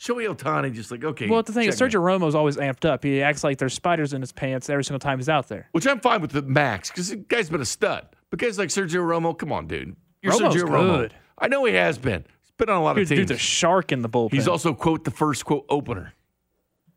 [0.00, 1.28] Shohei Ohtani just like okay.
[1.28, 1.80] well, the thing is.
[1.80, 3.04] Sergio Romo's always amped up.
[3.04, 5.68] He acts like there's spiders in his pants every single time he's out there.
[5.72, 8.08] which I'm fine with the Max because the guy's been a stud.
[8.30, 9.94] But guys like Sergio Romo, come on, dude.
[10.22, 10.96] You're Romo's Sergio Romo.
[10.98, 11.14] good.
[11.38, 12.24] I know he has been.
[12.40, 13.18] He's been on a lot Dude, of teams.
[13.20, 14.32] dude's a shark in the bullpen.
[14.32, 16.14] He's also quote the first quote opener.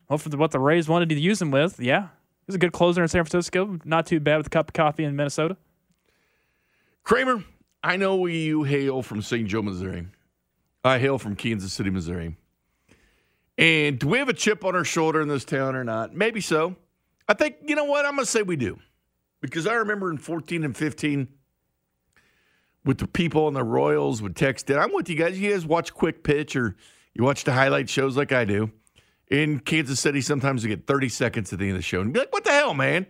[0.10, 1.80] well for the, what the Rays wanted to use him with.
[1.80, 2.08] Yeah,
[2.45, 3.79] he's a good closer in San Francisco.
[3.84, 5.58] Not too bad with a cup of coffee in Minnesota.
[7.03, 7.43] Kramer,
[7.84, 9.47] I know you hail from St.
[9.47, 10.08] Joe, Missouri.
[10.84, 12.36] I hail from Kansas City, Missouri.
[13.58, 16.13] And do we have a chip on our shoulder in this town or not?
[16.13, 16.75] Maybe so.
[17.27, 18.05] I think, you know what?
[18.05, 18.79] I'm going to say we do.
[19.41, 21.27] Because I remember in 14 and 15,
[22.86, 24.77] with the people and the Royals would text it.
[24.77, 25.39] I'm with you guys.
[25.39, 26.75] You guys watch Quick Pitch or
[27.13, 28.71] you watch the highlight shows like I do.
[29.30, 32.14] In Kansas City, sometimes you get 30 seconds at the end of the show and
[32.14, 33.08] be like, what the hell, man?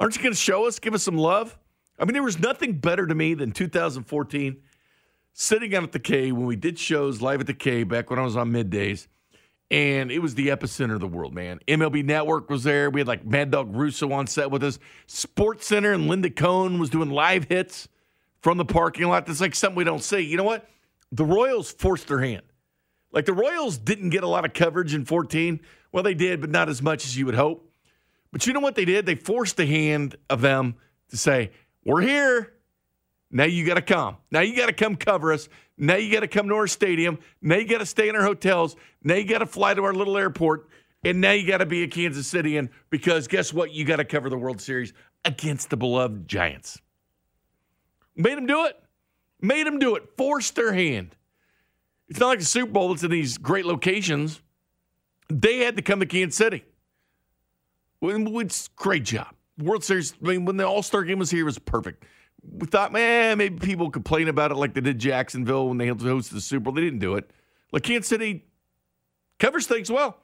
[0.00, 1.56] Aren't you going to show us, give us some love?
[1.98, 4.56] I mean, there was nothing better to me than 2014
[5.32, 8.18] sitting out at the K when we did shows live at the K back when
[8.18, 9.06] I was on middays.
[9.70, 11.60] And it was the epicenter of the world, man.
[11.68, 12.88] MLB Network was there.
[12.88, 14.78] We had like Mad Dog Russo on set with us.
[15.06, 17.86] Sports Center and Linda Cohn was doing live hits
[18.40, 19.26] from the parking lot.
[19.26, 20.20] That's like something we don't see.
[20.20, 20.68] You know what?
[21.12, 22.42] The Royals forced their hand.
[23.12, 25.60] Like the Royals didn't get a lot of coverage in 14.
[25.92, 27.70] Well, they did, but not as much as you would hope.
[28.32, 29.06] But you know what they did?
[29.06, 30.74] They forced the hand of them
[31.08, 31.50] to say,
[31.84, 32.52] We're here.
[33.30, 34.16] Now you got to come.
[34.30, 35.48] Now you got to come cover us.
[35.76, 37.18] Now you got to come to our stadium.
[37.42, 38.74] Now you got to stay in our hotels.
[39.02, 40.68] Now you got to fly to our little airport.
[41.04, 43.72] And now you got to be a Kansas Cityan because guess what?
[43.72, 44.92] You got to cover the World Series
[45.24, 46.80] against the beloved Giants.
[48.16, 48.82] Made them do it.
[49.40, 50.08] Made them do it.
[50.16, 51.14] Forced their hand.
[52.08, 54.40] It's not like the Super Bowl it's in these great locations.
[55.28, 56.64] They had to come to Kansas City.
[58.00, 59.34] It's great job.
[59.58, 62.04] World Series, I mean, when the All Star game was here, it was perfect.
[62.50, 66.30] We thought, man, maybe people complain about it like they did Jacksonville when they hosted
[66.30, 66.72] the Super Bowl.
[66.72, 67.30] They didn't do it.
[67.72, 68.44] Like Kansas City
[69.38, 70.18] covers things well.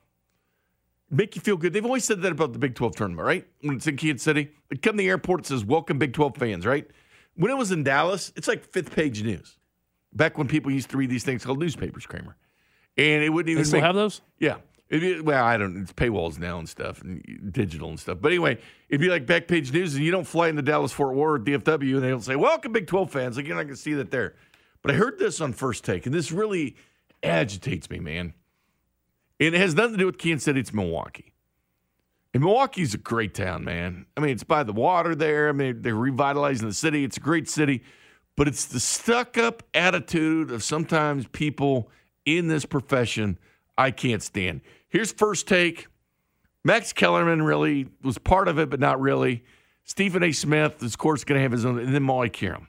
[1.10, 1.72] make you feel good.
[1.72, 3.46] They've always said that about the Big 12 tournament, right?
[3.60, 6.36] When it's in Kansas City, they come to the airport, it says, Welcome, Big 12
[6.36, 6.88] fans, right?
[7.34, 9.58] When it was in Dallas, it's like fifth page news.
[10.14, 12.36] Back when people used to read these things called newspapers, Kramer.
[12.96, 14.20] And it wouldn't even They still make, have those?
[14.38, 14.56] Yeah.
[15.22, 15.82] Well, I don't.
[15.82, 18.18] It's paywalls now and stuff, and digital and stuff.
[18.20, 20.92] But anyway, it'd be like back page news, and you don't fly in the Dallas
[20.92, 23.76] Fort Worth DFW, and they don't say, "Welcome, Big 12 fans." Like you're not to
[23.76, 24.34] see that there.
[24.82, 26.76] But I heard this on first take, and this really
[27.22, 28.34] agitates me, man.
[29.40, 30.60] And it has nothing to do with Kansas City.
[30.60, 31.32] It's Milwaukee.
[32.34, 34.06] And Milwaukee's a great town, man.
[34.16, 35.48] I mean, it's by the water there.
[35.48, 37.04] I mean, they're revitalizing the city.
[37.04, 37.82] It's a great city,
[38.36, 41.90] but it's the stuck-up attitude of sometimes people
[42.24, 43.38] in this profession
[43.76, 44.60] I can't stand.
[44.88, 45.88] Here's first take.
[46.64, 49.44] Max Kellerman really was part of it, but not really.
[49.84, 50.32] Stephen A.
[50.32, 52.68] Smith, is, of course, going to have his own, and then Molly Qerim.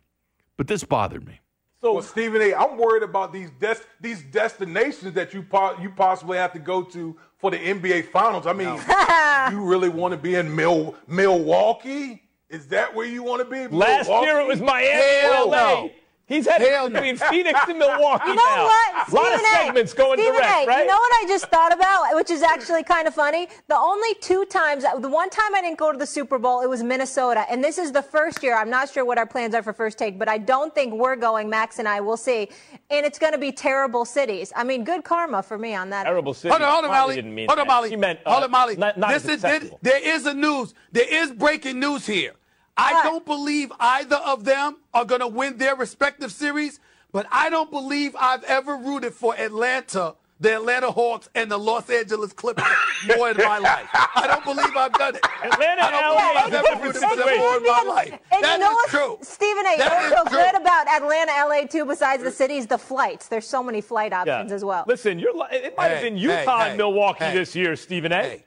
[0.58, 1.40] But this bothered me.
[1.82, 6.38] So Stephen A., I'm worried about these des- these destinations that you po- you possibly
[6.38, 8.48] have to go to for the NBA Finals.
[8.48, 8.70] I mean,
[9.56, 12.24] you really want to be in Mil- Milwaukee?
[12.50, 13.68] Is that where you want to be?
[13.76, 14.26] Last Milwaukee?
[14.28, 14.88] year it was Miami
[15.22, 15.56] Hell LA.
[15.58, 15.90] no.
[16.28, 16.94] He's headed Hell no.
[17.00, 18.64] between Phoenix and Milwaukee You know now.
[18.66, 19.10] what?
[19.12, 19.66] A lot of Stephen A.
[19.66, 20.68] segments going Stephen direct, A.
[20.68, 20.80] right?
[20.82, 23.48] You know what I just thought about, which is actually kind of funny?
[23.68, 26.68] The only two times, the one time I didn't go to the Super Bowl, it
[26.68, 27.46] was Minnesota.
[27.50, 28.58] And this is the first year.
[28.58, 31.16] I'm not sure what our plans are for first take, but I don't think we're
[31.16, 32.50] going, Max and I, we'll see.
[32.90, 34.52] And it's going to be terrible cities.
[34.56, 36.06] I mean, good karma for me on that.
[36.06, 36.50] Terrible city.
[36.50, 37.16] Hold on, hold on, Probably Molly.
[37.18, 37.72] didn't mean Hold on, that.
[37.74, 37.90] Molly.
[37.90, 38.76] She meant, uh, hold on, Molly.
[38.78, 39.80] Not, not this is there, acceptable.
[39.84, 40.74] there is a news.
[40.92, 42.34] There is breaking news here.
[42.78, 46.80] I don't believe either of them are going to win their respective series,
[47.12, 51.90] but I don't believe I've ever rooted for Atlanta, the Atlanta Hawks, and the Los
[51.90, 52.66] Angeles Clippers
[53.18, 53.88] more in my life.
[53.94, 55.26] I don't believe I've done it.
[55.44, 58.20] Atlanta I don't and believe LA I've ever rooted for them more in my life.
[58.34, 59.18] And That you know is what's, true.
[59.22, 59.78] Stephen A.
[59.78, 60.40] That is also true.
[60.40, 63.30] good about Atlanta, LA too, besides the cities, the flights.
[63.30, 64.84] There's so many flight options as well.
[64.86, 67.34] Listen, you're, li- it might have been Utah hey, and hey, Milwaukee hey.
[67.38, 68.22] this year, Stephen A.
[68.22, 68.46] Hey,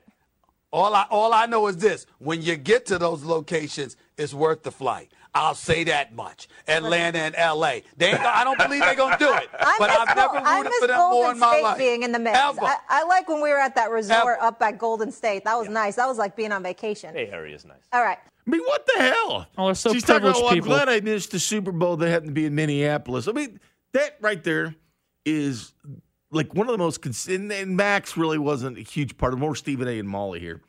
[0.71, 4.62] all I all I know is this: when you get to those locations, it's worth
[4.62, 5.11] the flight.
[5.35, 6.48] I'll say that much.
[6.66, 7.85] Atlanta and L.A.
[7.96, 10.42] They ain't, I don't believe they're gonna do it, I but miss I've never Gol-
[10.44, 11.78] I miss for them Golden more in my State life.
[11.78, 12.38] being in the mix.
[12.38, 12.61] Ever.
[12.62, 14.42] I, I like when we were at that resort Ever.
[14.42, 15.44] up at Golden State.
[15.44, 15.96] That was nice.
[15.96, 17.14] That was like being on vacation.
[17.14, 17.76] Hey, Harry is nice.
[17.92, 18.18] All right.
[18.46, 19.46] I mean, what the hell?
[19.59, 21.96] Oh, they're so She's talking about, privileged oh, I'm glad I missed the Super Bowl
[21.98, 23.28] that happened to be in Minneapolis.
[23.28, 23.61] I mean,
[23.92, 24.74] that right there
[25.26, 25.74] is
[26.31, 29.54] like one of the most, and, and Max really wasn't a huge part of more
[29.54, 29.98] Stephen A.
[29.98, 30.62] and Molly here.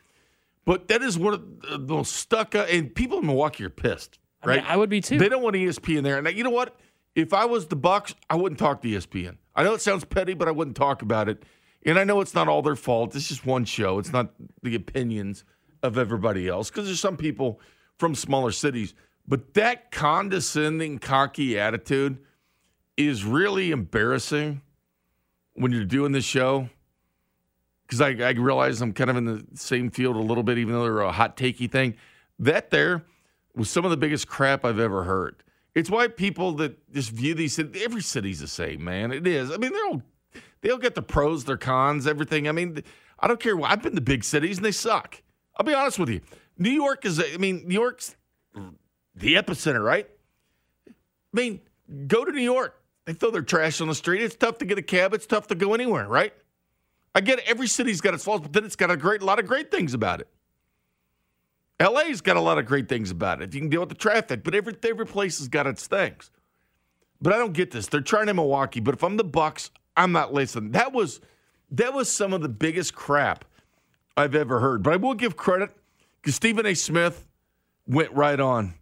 [0.69, 4.19] But that is one of the most stuck up, and people in Milwaukee are pissed,
[4.43, 4.69] I mean, right?
[4.69, 5.17] I would be too.
[5.17, 6.19] They don't want ESPN there.
[6.19, 6.79] And you know what?
[7.15, 9.37] If I was the Bucks, I wouldn't talk to ESPN.
[9.55, 11.41] I know it sounds petty, but I wouldn't talk about it.
[11.87, 13.15] And I know it's not all their fault.
[13.15, 13.97] It's just one show.
[13.97, 14.29] It's not
[14.61, 15.43] the opinions
[15.81, 17.59] of everybody else because there's some people
[17.97, 18.93] from smaller cities.
[19.27, 22.19] But that condescending, cocky attitude
[22.95, 24.61] is really embarrassing
[25.55, 26.69] when you're doing this show.
[27.89, 30.75] Because I, I realize I'm kind of in the same field a little bit, even
[30.75, 31.95] though they're a hot takey thing.
[32.37, 33.03] That there
[33.55, 35.43] was some of the biggest crap I've ever heard.
[35.73, 39.11] It's why people that just view these every city's the same, man.
[39.11, 39.51] It is.
[39.51, 40.03] I mean, they're all
[40.61, 42.47] they all get the pros, their cons, everything.
[42.47, 42.83] I mean,
[43.19, 43.59] I don't care.
[43.63, 45.21] I've been to big cities and they suck.
[45.57, 46.21] I'll be honest with you.
[46.57, 47.19] New York is.
[47.19, 48.15] I mean, New York's
[49.15, 50.07] the epicenter, right?
[50.87, 50.93] I
[51.33, 51.61] mean,
[52.07, 52.75] go to New York.
[53.05, 54.21] They throw their trash on the street.
[54.21, 55.13] It's tough to get a cab.
[55.13, 56.33] It's tough to go anywhere, right?
[57.15, 57.45] I get it.
[57.47, 59.93] Every city's got its flaws, but then it's got a great lot of great things
[59.93, 60.27] about it.
[61.81, 63.53] LA's got a lot of great things about it.
[63.53, 66.29] You can deal with the traffic, but every every place has got its things.
[67.21, 67.87] But I don't get this.
[67.87, 70.71] They're trying in Milwaukee, but if I'm the Bucks, I'm not listening.
[70.71, 71.21] That was
[71.71, 73.45] that was some of the biggest crap
[74.17, 74.83] I've ever heard.
[74.83, 75.71] But I will give credit
[76.21, 76.73] because Stephen A.
[76.73, 77.27] Smith
[77.87, 78.73] went right on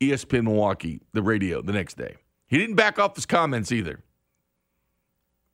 [0.00, 2.16] ESPN Milwaukee, the radio, the next day.
[2.46, 4.02] He didn't back off his comments either.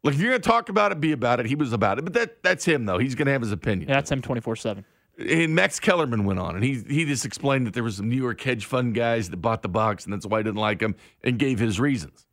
[0.02, 1.46] Like if you're going to talk about it, be about it.
[1.46, 2.98] He was about it, but that that's him though.
[2.98, 3.88] He's going to have his opinion.
[3.88, 4.84] Yeah, that's him 24 7.
[5.18, 8.16] And Max Kellerman went on, and he he just explained that there was some New
[8.20, 10.94] York hedge fund guys that bought the Bucks, and that's why he didn't like him,
[11.24, 12.26] and gave his reasons.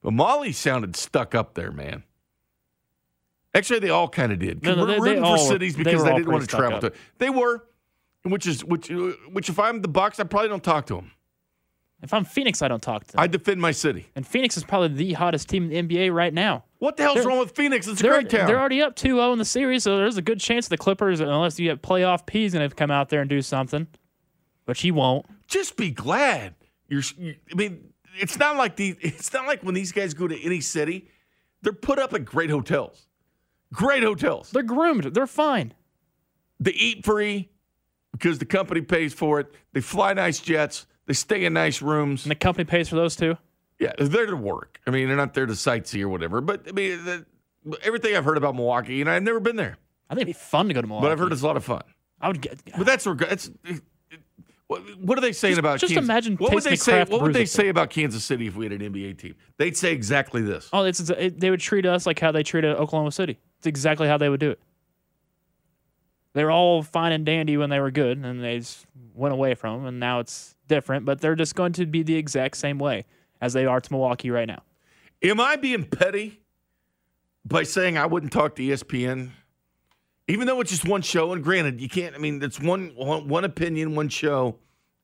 [0.00, 2.04] But Molly sounded stuck up there, man.
[3.54, 4.62] Actually, they all kind of did.
[4.62, 6.48] No, no, we're they- they rooting all for were- cities because were they, didn't want
[6.48, 6.92] to travel to.
[7.18, 7.64] They were,
[8.22, 8.90] which is which
[9.30, 11.10] which if I'm the Bucks, I probably don't talk to them.
[12.04, 13.20] If I'm Phoenix, I don't talk to them.
[13.20, 14.06] I defend my city.
[14.14, 16.64] and Phoenix is probably the hottest team in the NBA right now.
[16.78, 17.88] What the hell's They're- wrong with Phoenix?
[17.88, 18.46] It's a great town.
[18.46, 21.20] they're already up 2 0 in the series, so there's a good chance the Clippers,
[21.20, 23.86] unless you get playoff P, is going to come out there and do something.
[24.66, 25.24] But he won't.
[25.48, 26.54] just be glad.
[26.88, 28.96] You're, you, I mean, it's not like the.
[29.00, 31.08] It's not like when these guys go to any city,
[31.62, 33.06] they're put up at great hotels,
[33.72, 34.50] great hotels.
[34.50, 35.04] They're groomed.
[35.14, 35.72] They're fine.
[36.60, 37.48] They eat free
[38.12, 39.54] because the company pays for it.
[39.72, 40.86] They fly nice jets.
[41.06, 42.24] They stay in nice rooms.
[42.24, 43.36] And the company pays for those too.
[43.78, 44.80] Yeah, they're there to work.
[44.86, 46.40] I mean, they're not there to sightsee or whatever.
[46.40, 47.26] But I mean, the,
[47.82, 49.76] everything I've heard about Milwaukee, and I've never been there.
[50.08, 51.06] I think it'd be fun to go to Milwaukee.
[51.06, 51.82] but I've heard it's a lot of fun.
[52.20, 52.58] I would get.
[52.76, 53.50] But that's reg- it's.
[53.64, 53.82] it-
[54.66, 56.08] What, what are they saying Just- about just Kansas?
[56.08, 57.04] imagine what would they a say?
[57.04, 59.34] What would they say about Kansas City if we had an NBA team?
[59.58, 60.70] They'd say exactly this.
[60.72, 63.38] Oh, it's, it's it, they would treat us like how they treated uh, Oklahoma City.
[63.58, 64.60] It's exactly how they would do it.
[66.34, 69.54] They were all fine and dandy when they were good, and they just went away
[69.54, 71.04] from them, and now it's different.
[71.06, 73.06] But they're just going to be the exact same way
[73.40, 74.62] as they are to Milwaukee right now.
[75.22, 76.40] Am I being petty
[77.44, 79.30] by saying I wouldn't talk to ESPN,
[80.26, 81.32] even though it's just one show?
[81.32, 82.16] And granted, you can't.
[82.16, 84.56] I mean, it's one one, opinion, one show,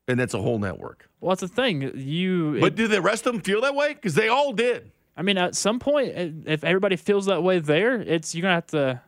[0.09, 1.09] and that's a whole network.
[1.21, 1.97] Well, that's the thing.
[1.97, 3.93] You, But do the rest of them feel that way?
[3.93, 4.91] Because they all did.
[5.15, 6.13] I mean, at some point,
[6.45, 9.01] if everybody feels that way there, it's you're gonna have to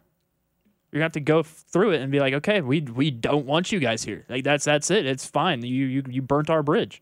[0.94, 3.72] you're gonna have to go through it and be like, okay, we we don't want
[3.72, 4.26] you guys here.
[4.30, 5.08] Like that's that's it.
[5.08, 5.64] It's fine.
[5.64, 7.02] You you you burnt our bridge.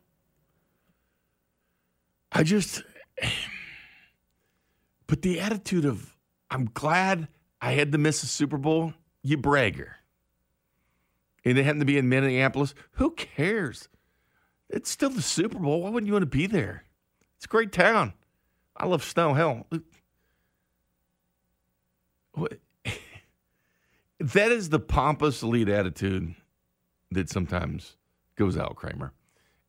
[2.32, 2.84] I just,
[5.08, 6.16] but the attitude of
[6.50, 7.28] I'm glad
[7.62, 8.94] I had to miss a Super Bowl.
[9.24, 9.98] You bragger,
[11.44, 12.74] and it happened to be in Minneapolis.
[12.94, 13.90] Who cares?
[14.70, 15.82] It's still the Super Bowl.
[15.82, 16.86] Why wouldn't you want to be there?
[17.36, 18.14] It's a great town.
[18.78, 19.34] I love snow.
[19.34, 19.68] Hell,
[22.32, 22.54] what-
[24.22, 26.36] that is the pompous elite attitude
[27.12, 27.98] that sometimes
[28.36, 29.14] goes out, Kramer.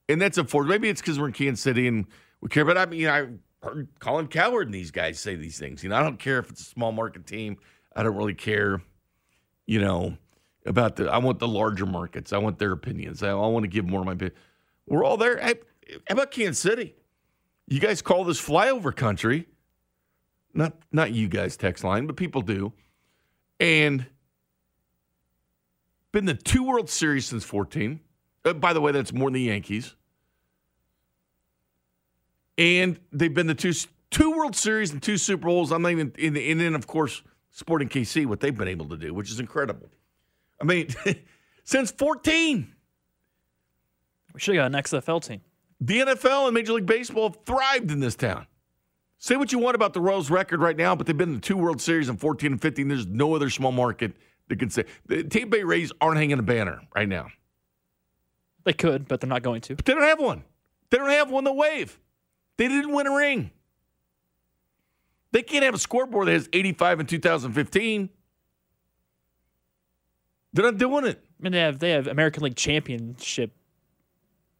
[0.08, 0.70] And that's unfortunate.
[0.70, 2.06] Maybe it's because we're in Kansas City and
[2.40, 2.64] we care.
[2.64, 3.26] But I mean, I
[3.62, 5.82] heard Colin Cowherd and these guys say these things.
[5.82, 7.56] You know, I don't care if it's a small market team.
[7.94, 8.82] I don't really care,
[9.66, 10.16] you know,
[10.66, 11.10] about the.
[11.10, 12.32] I want the larger markets.
[12.32, 13.22] I want their opinions.
[13.22, 14.36] I, I want to give more of my opinion.
[14.86, 15.40] We're all there.
[15.40, 15.54] How
[16.10, 16.94] about Kansas City?
[17.68, 19.46] You guys call this flyover country.
[20.54, 22.72] Not not you guys text line, but people do.
[23.60, 24.06] And
[26.12, 28.00] been the two World Series since 14.
[28.44, 29.94] Uh, by the way, that's more than the Yankees.
[32.58, 33.72] And they've been the two
[34.10, 35.72] two World Series and two Super Bowls.
[35.72, 38.86] I'm not even in the and then of course Sporting KC what they've been able
[38.88, 39.88] to do, which is incredible.
[40.60, 40.88] I mean,
[41.64, 42.72] since 14,
[44.32, 45.40] We should have got an XFL team.
[45.80, 48.46] the NFL and Major League Baseball have thrived in this town.
[49.18, 51.40] Say what you want about the Royals' record right now, but they've been in the
[51.40, 52.88] two World Series in 14 and 15.
[52.88, 54.12] There's no other small market
[54.52, 57.28] that could say the Tampa Bay Rays aren't hanging a banner right now.
[58.64, 59.74] They could, but they're not going to.
[59.76, 60.44] But they don't have one.
[60.90, 61.98] They don't have one to wave.
[62.58, 63.50] They didn't win a ring.
[65.32, 68.10] They can't have a scoreboard that has 85 in 2015.
[70.52, 71.18] They're not doing it.
[71.40, 73.52] I mean, they have they have American League Championship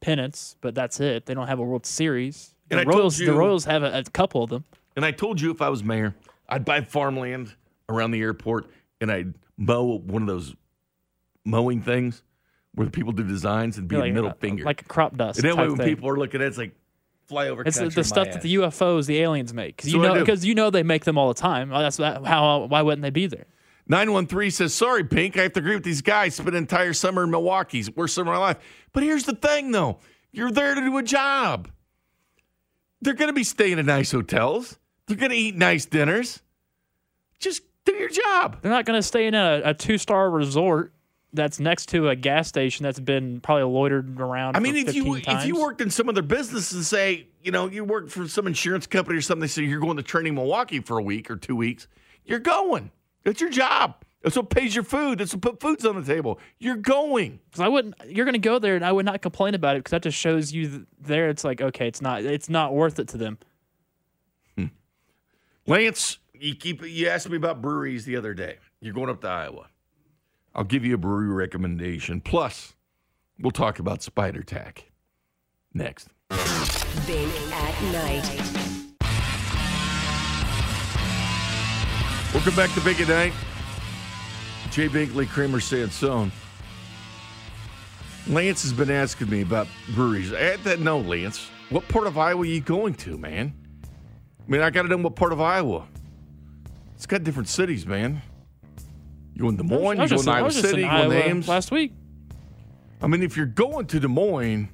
[0.01, 1.27] pennants, but that's it.
[1.27, 2.55] They don't have a World Series.
[2.71, 4.65] And The I Royals, you- the Royals have a, a couple of them.
[4.97, 6.15] And I told you if I was mayor,
[6.49, 7.55] I'd buy farmland
[7.91, 8.71] around the airport
[9.03, 10.55] and I'd mow one of those
[11.45, 12.23] mowing things
[12.75, 14.65] where people do designs and be like, a middle uh, finger.
[14.65, 15.39] like a crop dust.
[15.39, 15.87] and that way when thing.
[15.87, 16.75] people are looking at it, it's like
[17.31, 17.67] flyover.
[17.67, 18.35] It's the, the stuff ass.
[18.35, 21.05] that the UFOs, the aliens make, because you So know, because you know they make
[21.05, 21.69] them all the time.
[21.71, 22.67] That's how.
[22.69, 23.47] Why wouldn't they be there?
[23.89, 25.37] 913 says, Sorry, Bink.
[25.37, 26.37] I have to agree with these guys.
[26.37, 28.59] Spent an entire summer in Milwaukee's worst summer of my life.
[28.93, 29.99] But here's the thing, though
[30.31, 31.69] you're there to do a job.
[33.01, 36.41] They're going to be staying in nice hotels, they're going to eat nice dinners.
[37.39, 38.59] Just do your job.
[38.63, 40.93] They're not going to stay in a, a two star resort
[41.33, 44.57] that's next to a gas station that's been probably loitered around.
[44.57, 47.51] I mean, if you 15 if you worked in some other business and say, you
[47.51, 50.35] know, you work for some insurance company or something, they say you're going to training
[50.35, 51.89] Milwaukee for a week or two weeks,
[52.25, 52.91] you're going.
[53.25, 53.97] It's your job.
[54.23, 55.19] That's what pays your food.
[55.19, 56.39] That's what put foods on the table.
[56.59, 57.41] You're going.
[57.55, 57.95] So I wouldn't.
[58.07, 60.17] You're going to go there, and I would not complain about it because that just
[60.17, 61.29] shows you th- there.
[61.29, 62.23] It's like okay, it's not.
[62.23, 63.39] It's not worth it to them.
[64.57, 64.67] Hmm.
[65.67, 68.57] Lance, you keep you asked me about breweries the other day.
[68.81, 69.69] You're going up to Iowa.
[70.55, 72.21] I'll give you a brewery recommendation.
[72.21, 72.75] Plus,
[73.39, 74.91] we'll talk about Spider Tack
[75.73, 76.09] next.
[77.07, 78.29] Bink at night.
[82.35, 83.33] Welcome back to Bink at Night.
[84.71, 86.33] Jay Binkley, Kramer Sansone.
[88.27, 90.33] Lance has been asking me about breweries.
[90.33, 93.55] I had to know, Lance, what part of Iowa are you going to, man?
[93.85, 95.87] I mean, I got to know what part of Iowa.
[97.03, 98.23] It's got different cities, man.
[99.35, 99.97] You to Des Moines?
[99.97, 100.69] You was going just- to I Iowa City?
[100.69, 101.49] in You going to Iowa Ames?
[101.49, 101.93] last week.
[103.03, 104.69] I mean, if you're going to Des Moines,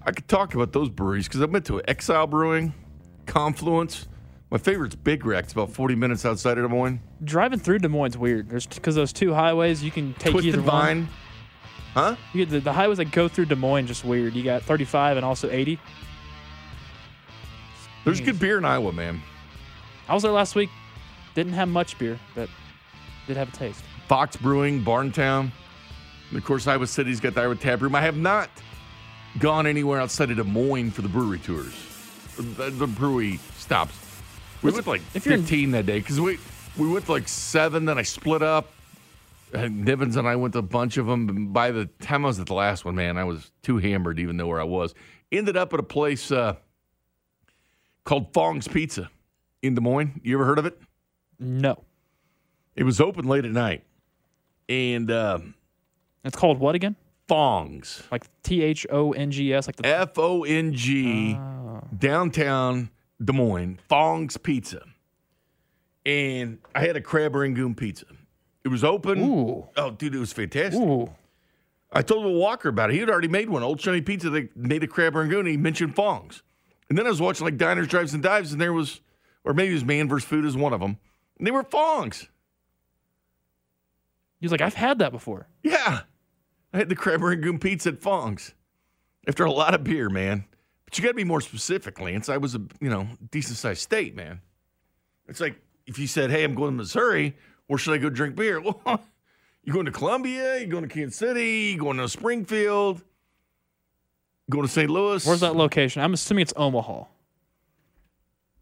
[0.00, 2.72] I could talk about those breweries because I've been to Exile Brewing,
[3.26, 4.08] Confluence.
[4.50, 5.26] My favorite's Big.
[5.26, 7.00] It's about 40 minutes outside of Des Moines.
[7.22, 8.48] Driving through Des Moines is weird.
[8.48, 11.00] There's because those two highways you can take Twisted either Vine.
[11.00, 11.08] one.
[11.92, 12.16] Huh?
[12.32, 14.32] You get the, the highways that go through Des Moines just weird.
[14.32, 15.78] You got 35 and also 80.
[18.06, 19.20] There's good beer in Iowa, man.
[20.08, 20.70] I was there last week.
[21.38, 22.50] Didn't have much beer, but
[23.28, 23.84] did have a taste.
[24.08, 25.52] Fox Brewing, Barntown.
[26.30, 27.94] And of course, Iowa City's got the Iowa Tap Room.
[27.94, 28.50] I have not
[29.38, 31.72] gone anywhere outside of Des Moines for the brewery tours,
[32.36, 33.94] the, the brewery stops.
[34.62, 36.40] We went like if you're in- 15 that day because we,
[36.76, 38.72] we went like seven, then I split up.
[39.54, 41.28] Uh, Nivens and I went to a bunch of them.
[41.28, 44.16] And by the time I was at the last one, man, I was too hammered
[44.16, 44.92] to even know where I was.
[45.30, 46.56] Ended up at a place uh,
[48.02, 49.08] called Fong's Pizza
[49.62, 50.20] in Des Moines.
[50.24, 50.82] You ever heard of it?
[51.38, 51.84] No.
[52.74, 53.84] It was open late at night,
[54.68, 55.38] and uh,
[56.24, 56.96] It's called what again?
[57.26, 58.02] Fong's.
[58.10, 61.38] Like T H O N G S, like the F O N G,
[61.96, 62.90] downtown
[63.22, 64.82] Des Moines, Fong's Pizza.
[66.06, 68.06] And I had a crab rangoon pizza.
[68.64, 69.22] It was open.
[69.22, 69.68] Ooh.
[69.76, 70.80] Oh, dude, it was fantastic.
[70.80, 71.10] Ooh.
[71.92, 72.94] I told Walker about it.
[72.94, 73.62] He had already made one.
[73.62, 75.46] Old Shiny Pizza, they made a crab rangoon.
[75.46, 76.42] He mentioned Fong's.
[76.88, 79.00] And then I was watching like Diners, Drives, and Dives, and there was,
[79.44, 80.26] or maybe it was Man vs.
[80.26, 80.98] Food is one of them.
[81.38, 82.28] And they were Fong's.
[84.40, 85.48] He was like, I've had that before.
[85.62, 86.00] Yeah.
[86.72, 88.54] I had the crab rangoon pizza at Fong's
[89.26, 90.44] after a lot of beer, man.
[90.84, 92.28] But you got to be more specific, Lance.
[92.28, 94.40] I was a, you know, decent sized state, man.
[95.28, 97.36] It's like if you said, hey, I'm going to Missouri,
[97.66, 98.60] where should I go drink beer?
[98.84, 99.02] Well,
[99.64, 100.58] you going to Columbia?
[100.60, 101.72] You going to Kansas City?
[101.72, 103.02] You going to Springfield?
[104.48, 104.88] Going to St.
[104.88, 105.26] Louis?
[105.26, 106.00] Where's that location?
[106.00, 107.04] I'm assuming it's Omaha.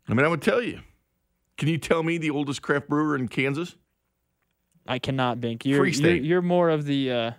[0.09, 0.81] I mean, I would tell you.
[1.57, 3.77] Can you tell me the oldest craft brewer in Kansas?
[4.87, 5.65] I cannot, Bink.
[5.65, 7.31] You're, Free you're, you're more of the uh,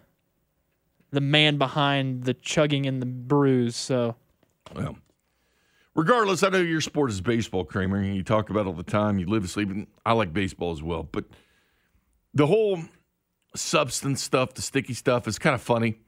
[1.11, 3.75] the man behind the chugging and the brews.
[3.75, 4.15] So
[4.75, 4.97] Well,
[5.95, 8.83] regardless, I know your sport is baseball, Kramer, and you talk about it all the
[8.83, 9.17] time.
[9.19, 9.69] You live and sleep.
[9.69, 11.25] And I like baseball as well, but
[12.33, 12.79] the whole
[13.55, 15.99] substance stuff, the sticky stuff, is kind of funny.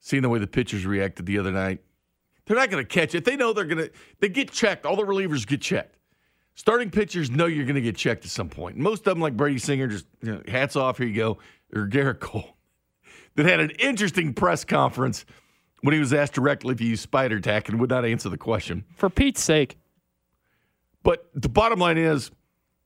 [0.00, 1.80] Seeing the way the pitchers reacted the other night,
[2.46, 3.24] they're not going to catch it.
[3.24, 3.90] They know they're going to.
[4.20, 4.86] They get checked.
[4.86, 5.97] All the relievers get checked.
[6.58, 8.76] Starting pitchers know you're going to get checked at some point.
[8.76, 10.98] Most of them, like Brady Singer, just you know, hats off.
[10.98, 11.38] Here you go.
[11.72, 12.56] Or Gerrit Cole,
[13.36, 15.24] that had an interesting press conference
[15.82, 18.36] when he was asked directly if he used spider tack and would not answer the
[18.36, 18.84] question.
[18.96, 19.78] for Pete's sake,
[21.04, 22.32] But the bottom line is,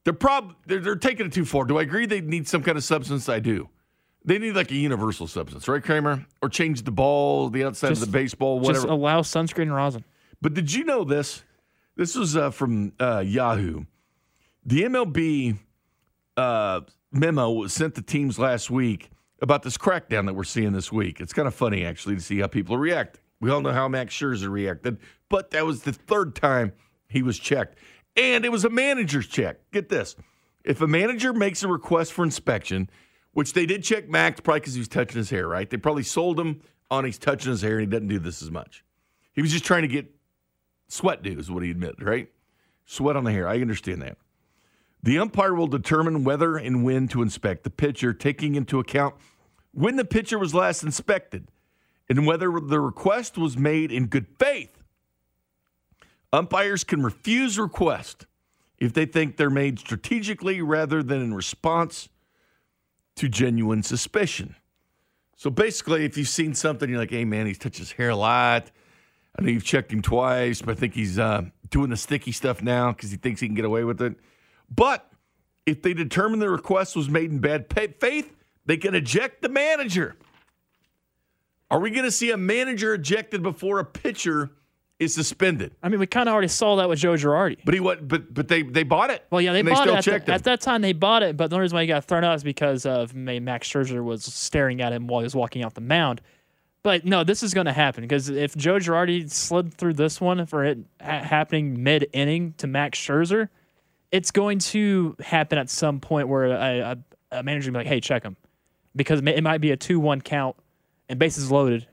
[0.05, 1.65] they're prob they're, they're taking it too far.
[1.65, 3.31] Do I agree they need some kind of substance?
[3.31, 3.71] I do.
[4.23, 6.27] They need like a universal substance, right, Kramer?
[6.43, 8.75] Or change the ball, the outside Just- of the baseball, whatever.
[8.75, 10.05] just allow sunscreen and rosin.
[10.43, 11.43] But did you know this?
[11.97, 13.85] This was uh, from uh, Yahoo.
[14.65, 15.59] The MLB
[16.37, 16.81] uh,
[17.11, 21.21] memo was sent to teams last week about this crackdown that we're seeing this week.
[21.21, 23.21] It's kind of funny, actually, to see how people reacting.
[23.41, 26.73] We all know how Max Scherzer reacted, but that was the third time
[27.09, 27.77] he was checked.
[28.17, 29.59] And it was a manager's check.
[29.73, 30.15] Get this.
[30.65, 32.89] If a manager makes a request for inspection,
[33.33, 35.69] which they did check Max probably because he was touching his hair, right?
[35.69, 38.51] They probably sold him on he's touching his hair and he doesn't do this as
[38.51, 38.85] much.
[39.33, 40.15] He was just trying to get
[40.93, 42.29] sweat do is what he admitted, right?
[42.85, 43.49] Sweat on the hair.
[43.49, 44.19] I understand that.
[45.03, 49.15] The umpire will determine whether and when to inspect the pitcher, taking into account
[49.73, 51.49] when the pitcher was last inspected
[52.09, 54.83] and whether the request was made in good faith.
[56.33, 58.27] Umpires can refuse request
[58.79, 62.11] if they think they're made strategically rather than in response
[63.17, 64.57] to genuine suspicion.
[65.37, 68.17] So basically, if you've seen something, you're like, hey, man, he's touched his hair a
[68.17, 68.71] lot.
[69.39, 72.63] I know you've checked him twice, but I think he's uh, doing the sticky stuff
[72.63, 74.15] now because he thinks he can get away with it.
[74.75, 75.11] But
[75.67, 78.35] if they determine the request was made in bad faith,
[78.67, 80.17] they can eject the manager.
[81.71, 84.51] Are we going to see a manager ejected before a pitcher
[84.99, 85.75] is suspended?
[85.83, 87.59] I mean, we kind of already saw that with Joe Girardi.
[87.65, 88.07] But he what?
[88.07, 89.25] But but they they bought it.
[89.31, 90.83] Well, yeah, they bought they it at, the- at that time.
[90.83, 93.15] They bought it, but the only reason why he got thrown out is because of
[93.15, 96.21] Max Scherzer was staring at him while he was walking out the mound.
[96.83, 100.45] But no, this is going to happen because if Joe Girardi slid through this one
[100.47, 103.49] for it ha- happening mid inning to Max Scherzer,
[104.11, 106.81] it's going to happen at some point where a,
[107.31, 108.37] a, a manager will be like, "Hey, check him,"
[108.97, 110.57] because it might be a two-one count
[111.09, 111.87] and bases loaded.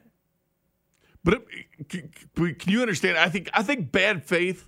[1.24, 1.44] But
[1.90, 3.18] it, can you understand?
[3.18, 4.68] I think I think bad faith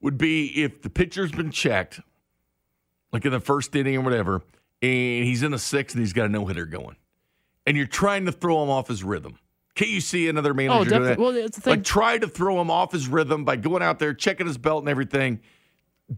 [0.00, 2.00] would be if the pitcher's been checked,
[3.12, 4.42] like in the first inning or whatever,
[4.80, 6.96] and he's in the sixth and he's got a no hitter going,
[7.66, 9.38] and you're trying to throw him off his rhythm.
[9.78, 11.08] Can't you see another manager oh, do definitely.
[11.14, 11.18] that?
[11.20, 14.00] Well, it's the thing- Like try to throw him off his rhythm by going out
[14.00, 15.38] there checking his belt and everything.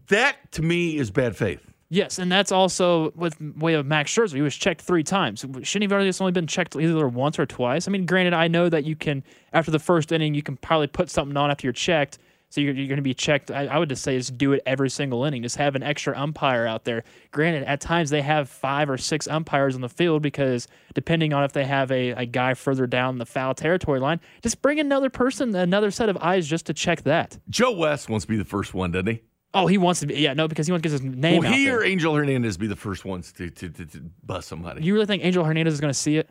[0.07, 1.71] That to me is bad faith.
[1.89, 4.33] Yes, and that's also with way of Max Scherzer.
[4.33, 5.41] He was checked three times.
[5.41, 7.87] Shouldn't he have already only been checked either once or twice?
[7.87, 10.87] I mean, granted, I know that you can after the first inning, you can probably
[10.87, 12.17] put something on after you're checked.
[12.51, 13.49] So you're, you're going to be checked.
[13.49, 15.41] I, I would just say just do it every single inning.
[15.41, 17.05] Just have an extra umpire out there.
[17.31, 21.45] Granted, at times they have five or six umpires on the field because depending on
[21.45, 25.09] if they have a, a guy further down the foul territory line, just bring another
[25.09, 27.39] person, another set of eyes just to check that.
[27.49, 29.21] Joe West wants to be the first one, doesn't he?
[29.53, 30.15] Oh, he wants to be.
[30.15, 31.79] Yeah, no, because he wants to get his name Will out he there.
[31.79, 34.83] or Angel Hernandez be the first ones to to, to, to bust somebody?
[34.83, 36.29] You really think Angel Hernandez is going to see it?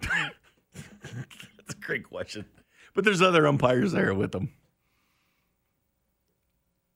[0.02, 2.44] That's a great question.
[2.94, 4.52] But there's other umpires there with them.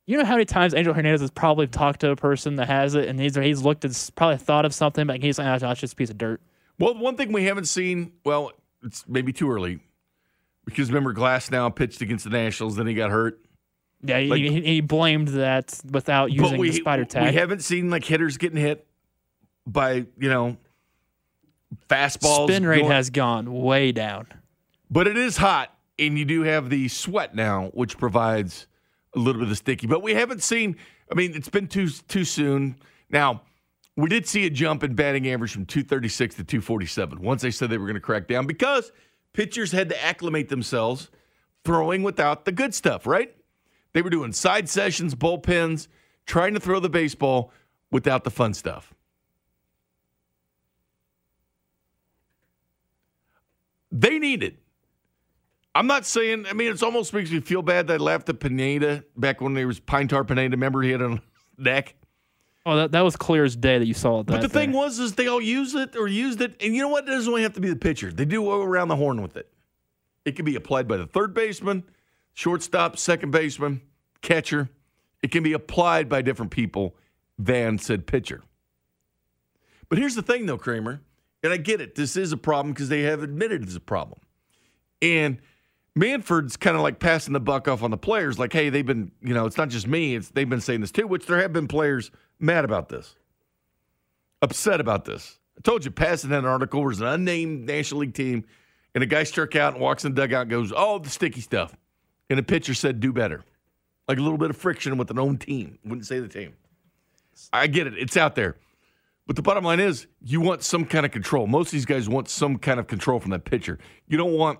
[0.07, 2.95] You know how many times Angel Hernandez has probably talked to a person that has
[2.95, 5.71] it, and he's he's looked and probably thought of something, but he's like, ah, oh,
[5.71, 6.41] it's just a piece of dirt.
[6.79, 8.53] Well, one thing we haven't seen, well,
[8.83, 9.81] it's maybe too early
[10.65, 13.41] because remember Glasnow pitched against the Nationals, then he got hurt.
[14.03, 17.31] Yeah, Like- he, he blamed that without using we, the Spider Tack.
[17.31, 18.87] we haven't seen like hitters getting hit
[19.67, 20.57] by, you know,
[21.89, 22.49] fastballs.
[22.49, 24.27] Spin rate going- has gone way down.
[24.91, 28.67] But it is hot, and you do have the sweat now, which provides
[29.15, 29.87] a little bit of sticky.
[29.87, 30.77] But we haven't seen.
[31.11, 32.77] I mean, it's been too too soon.
[33.11, 33.43] Now,
[33.97, 37.71] we did see a jump in batting average from 236 to 247 once they said
[37.71, 38.93] they were going to crack down because
[39.33, 41.11] pitchers had to acclimate themselves
[41.65, 43.35] throwing without the good stuff, right?
[43.93, 45.89] They were doing side sessions, bullpens,
[46.27, 47.53] trying to throw the baseball
[47.91, 48.93] without the fun stuff.
[53.93, 54.59] They need it.
[55.75, 56.47] I'm not saying.
[56.49, 59.55] I mean, it almost makes me feel bad that I laughed at Pineda back when
[59.55, 60.51] there was Pine Tar Pineda.
[60.51, 61.20] Remember he had a
[61.59, 61.95] neck.
[62.66, 64.33] Oh, that, that was clear as day that you saw that.
[64.33, 64.81] But the thing there.
[64.81, 67.05] was, is they all use it or used it, and you know what?
[67.05, 68.11] It doesn't only have to be the pitcher.
[68.11, 69.51] They do around the horn with it.
[70.25, 71.85] It can be applied by the third baseman,
[72.33, 73.83] shortstop, second baseman,
[74.22, 74.70] catcher.
[75.22, 76.97] It can be applied by different people
[77.39, 78.43] than said pitcher.
[79.91, 81.03] But here's the thing, though, Kramer,
[81.43, 81.95] and I get it.
[81.95, 84.20] This is a problem because they have admitted it's a problem.
[85.03, 85.39] And
[85.97, 89.12] Manfred's kind of like passing the buck off on the players, like, hey, they've been,
[89.22, 91.53] you know, it's not just me, it's they've been saying this too, which there have
[91.53, 93.14] been players mad about this,
[94.42, 95.38] upset about this.
[95.57, 98.45] I told you, passing that article was an unnamed National League team,
[98.95, 101.76] and a guy struck out and walks in the dugout goes, Oh, the sticky stuff.
[102.30, 103.45] And a pitcher said, Do better.
[104.09, 105.78] Like a little bit of friction with an own team.
[105.84, 106.55] Wouldn't say the team.
[107.53, 107.95] I get it.
[107.97, 108.57] It's out there.
[109.26, 111.47] But the bottom line is, you want some kind of control.
[111.47, 113.78] Most of these guys want some kind of control from that pitcher.
[114.07, 114.59] You don't want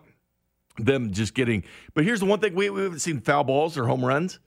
[0.79, 1.65] them just getting.
[1.95, 4.39] But here's the one thing we, we haven't seen foul balls or home runs.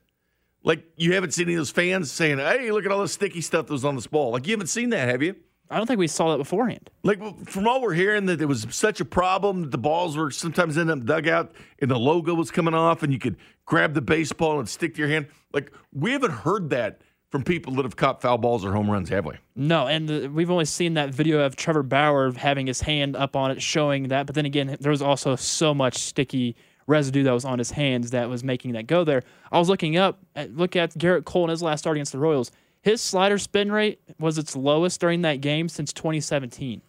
[0.64, 3.42] Like, you haven't seen any of those fans saying, hey, look at all the sticky
[3.42, 4.32] stuff that was on this ball.
[4.32, 5.36] Like, you haven't seen that, have you?
[5.70, 6.90] I don't think we saw that beforehand.
[7.04, 10.32] Like, from all we're hearing, that there was such a problem that the balls were
[10.32, 14.02] sometimes in the dugout and the logo was coming off and you could grab the
[14.02, 15.28] baseball and stick to your hand.
[15.54, 19.10] Like, we haven't heard that from people that have caught foul balls or home runs,
[19.10, 19.34] have we?
[19.56, 23.36] No, and uh, we've only seen that video of Trevor Bauer having his hand up
[23.36, 24.26] on it, showing that.
[24.26, 26.56] But then again, there was also so much sticky
[26.88, 29.24] residue that was on his hands that was making that go there.
[29.52, 32.20] I was looking up, at, look at Gerrit Cole in his last start against the
[32.20, 32.52] Royals.
[32.82, 36.82] His slider spin rate was its lowest during that game since 2017.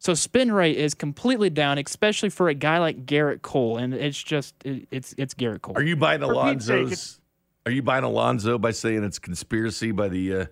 [0.00, 4.22] So spin rate is completely down, especially for a guy like Gerrit Cole, and it's
[4.22, 5.78] just it, it's it's Gerrit Cole.
[5.78, 7.20] Are you buying For Pete's sake, Alonso's?
[7.66, 10.46] Are you buying Alonso by saying it's conspiracy by the uh,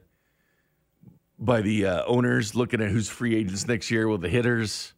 [1.39, 4.95] by the uh, owners looking at who's free agents next year Well, the hitters?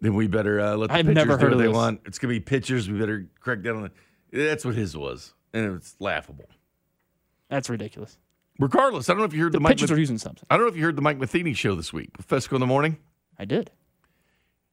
[0.00, 1.72] Then we better uh, let the I've pitchers do what they this.
[1.74, 2.00] want.
[2.04, 2.90] It's gonna be pitchers.
[2.90, 3.92] We better crack down on it.
[4.32, 6.46] That's what his was, and it's laughable.
[7.48, 8.18] That's ridiculous.
[8.58, 10.44] Regardless, I don't know if you heard The the, Mike pitchers are using something.
[10.50, 12.66] I don't know if you heard the Mike Matheny show this week Fescoe in the
[12.66, 12.98] morning.
[13.38, 13.70] I did.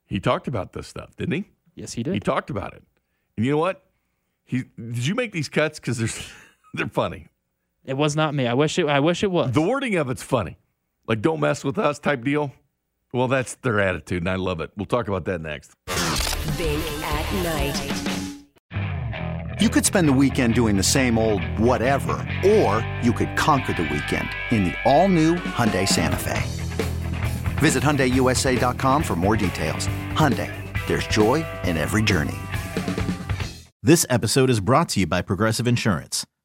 [0.06, 1.46] He talked about this stuff, didn't he?
[1.76, 2.14] Yes, he did.
[2.14, 2.84] He talked about it,
[3.38, 3.86] and you know what?
[4.44, 6.10] He did you make these cuts because they're
[6.74, 7.28] they're funny.
[7.84, 8.48] It was not me.
[8.48, 8.88] I wish it.
[8.88, 9.52] I wish it was.
[9.52, 10.58] The wording of it's funny,
[11.08, 12.52] like "don't mess with us" type deal.
[13.14, 14.72] Well, that's their attitude, and I love it.
[14.78, 15.74] We'll talk about that next.
[16.58, 18.02] Bink at night.
[19.62, 22.14] You could spend the weekend doing the same old whatever,
[22.46, 26.42] or you could conquer the weekend in the all-new Hyundai Santa Fe.
[27.60, 29.88] Visit HyundaiUSA.com for more details.
[30.14, 30.52] Hyundai,
[30.88, 32.38] there's joy in every journey.
[33.84, 36.26] This episode is brought to you by Progressive Insurance.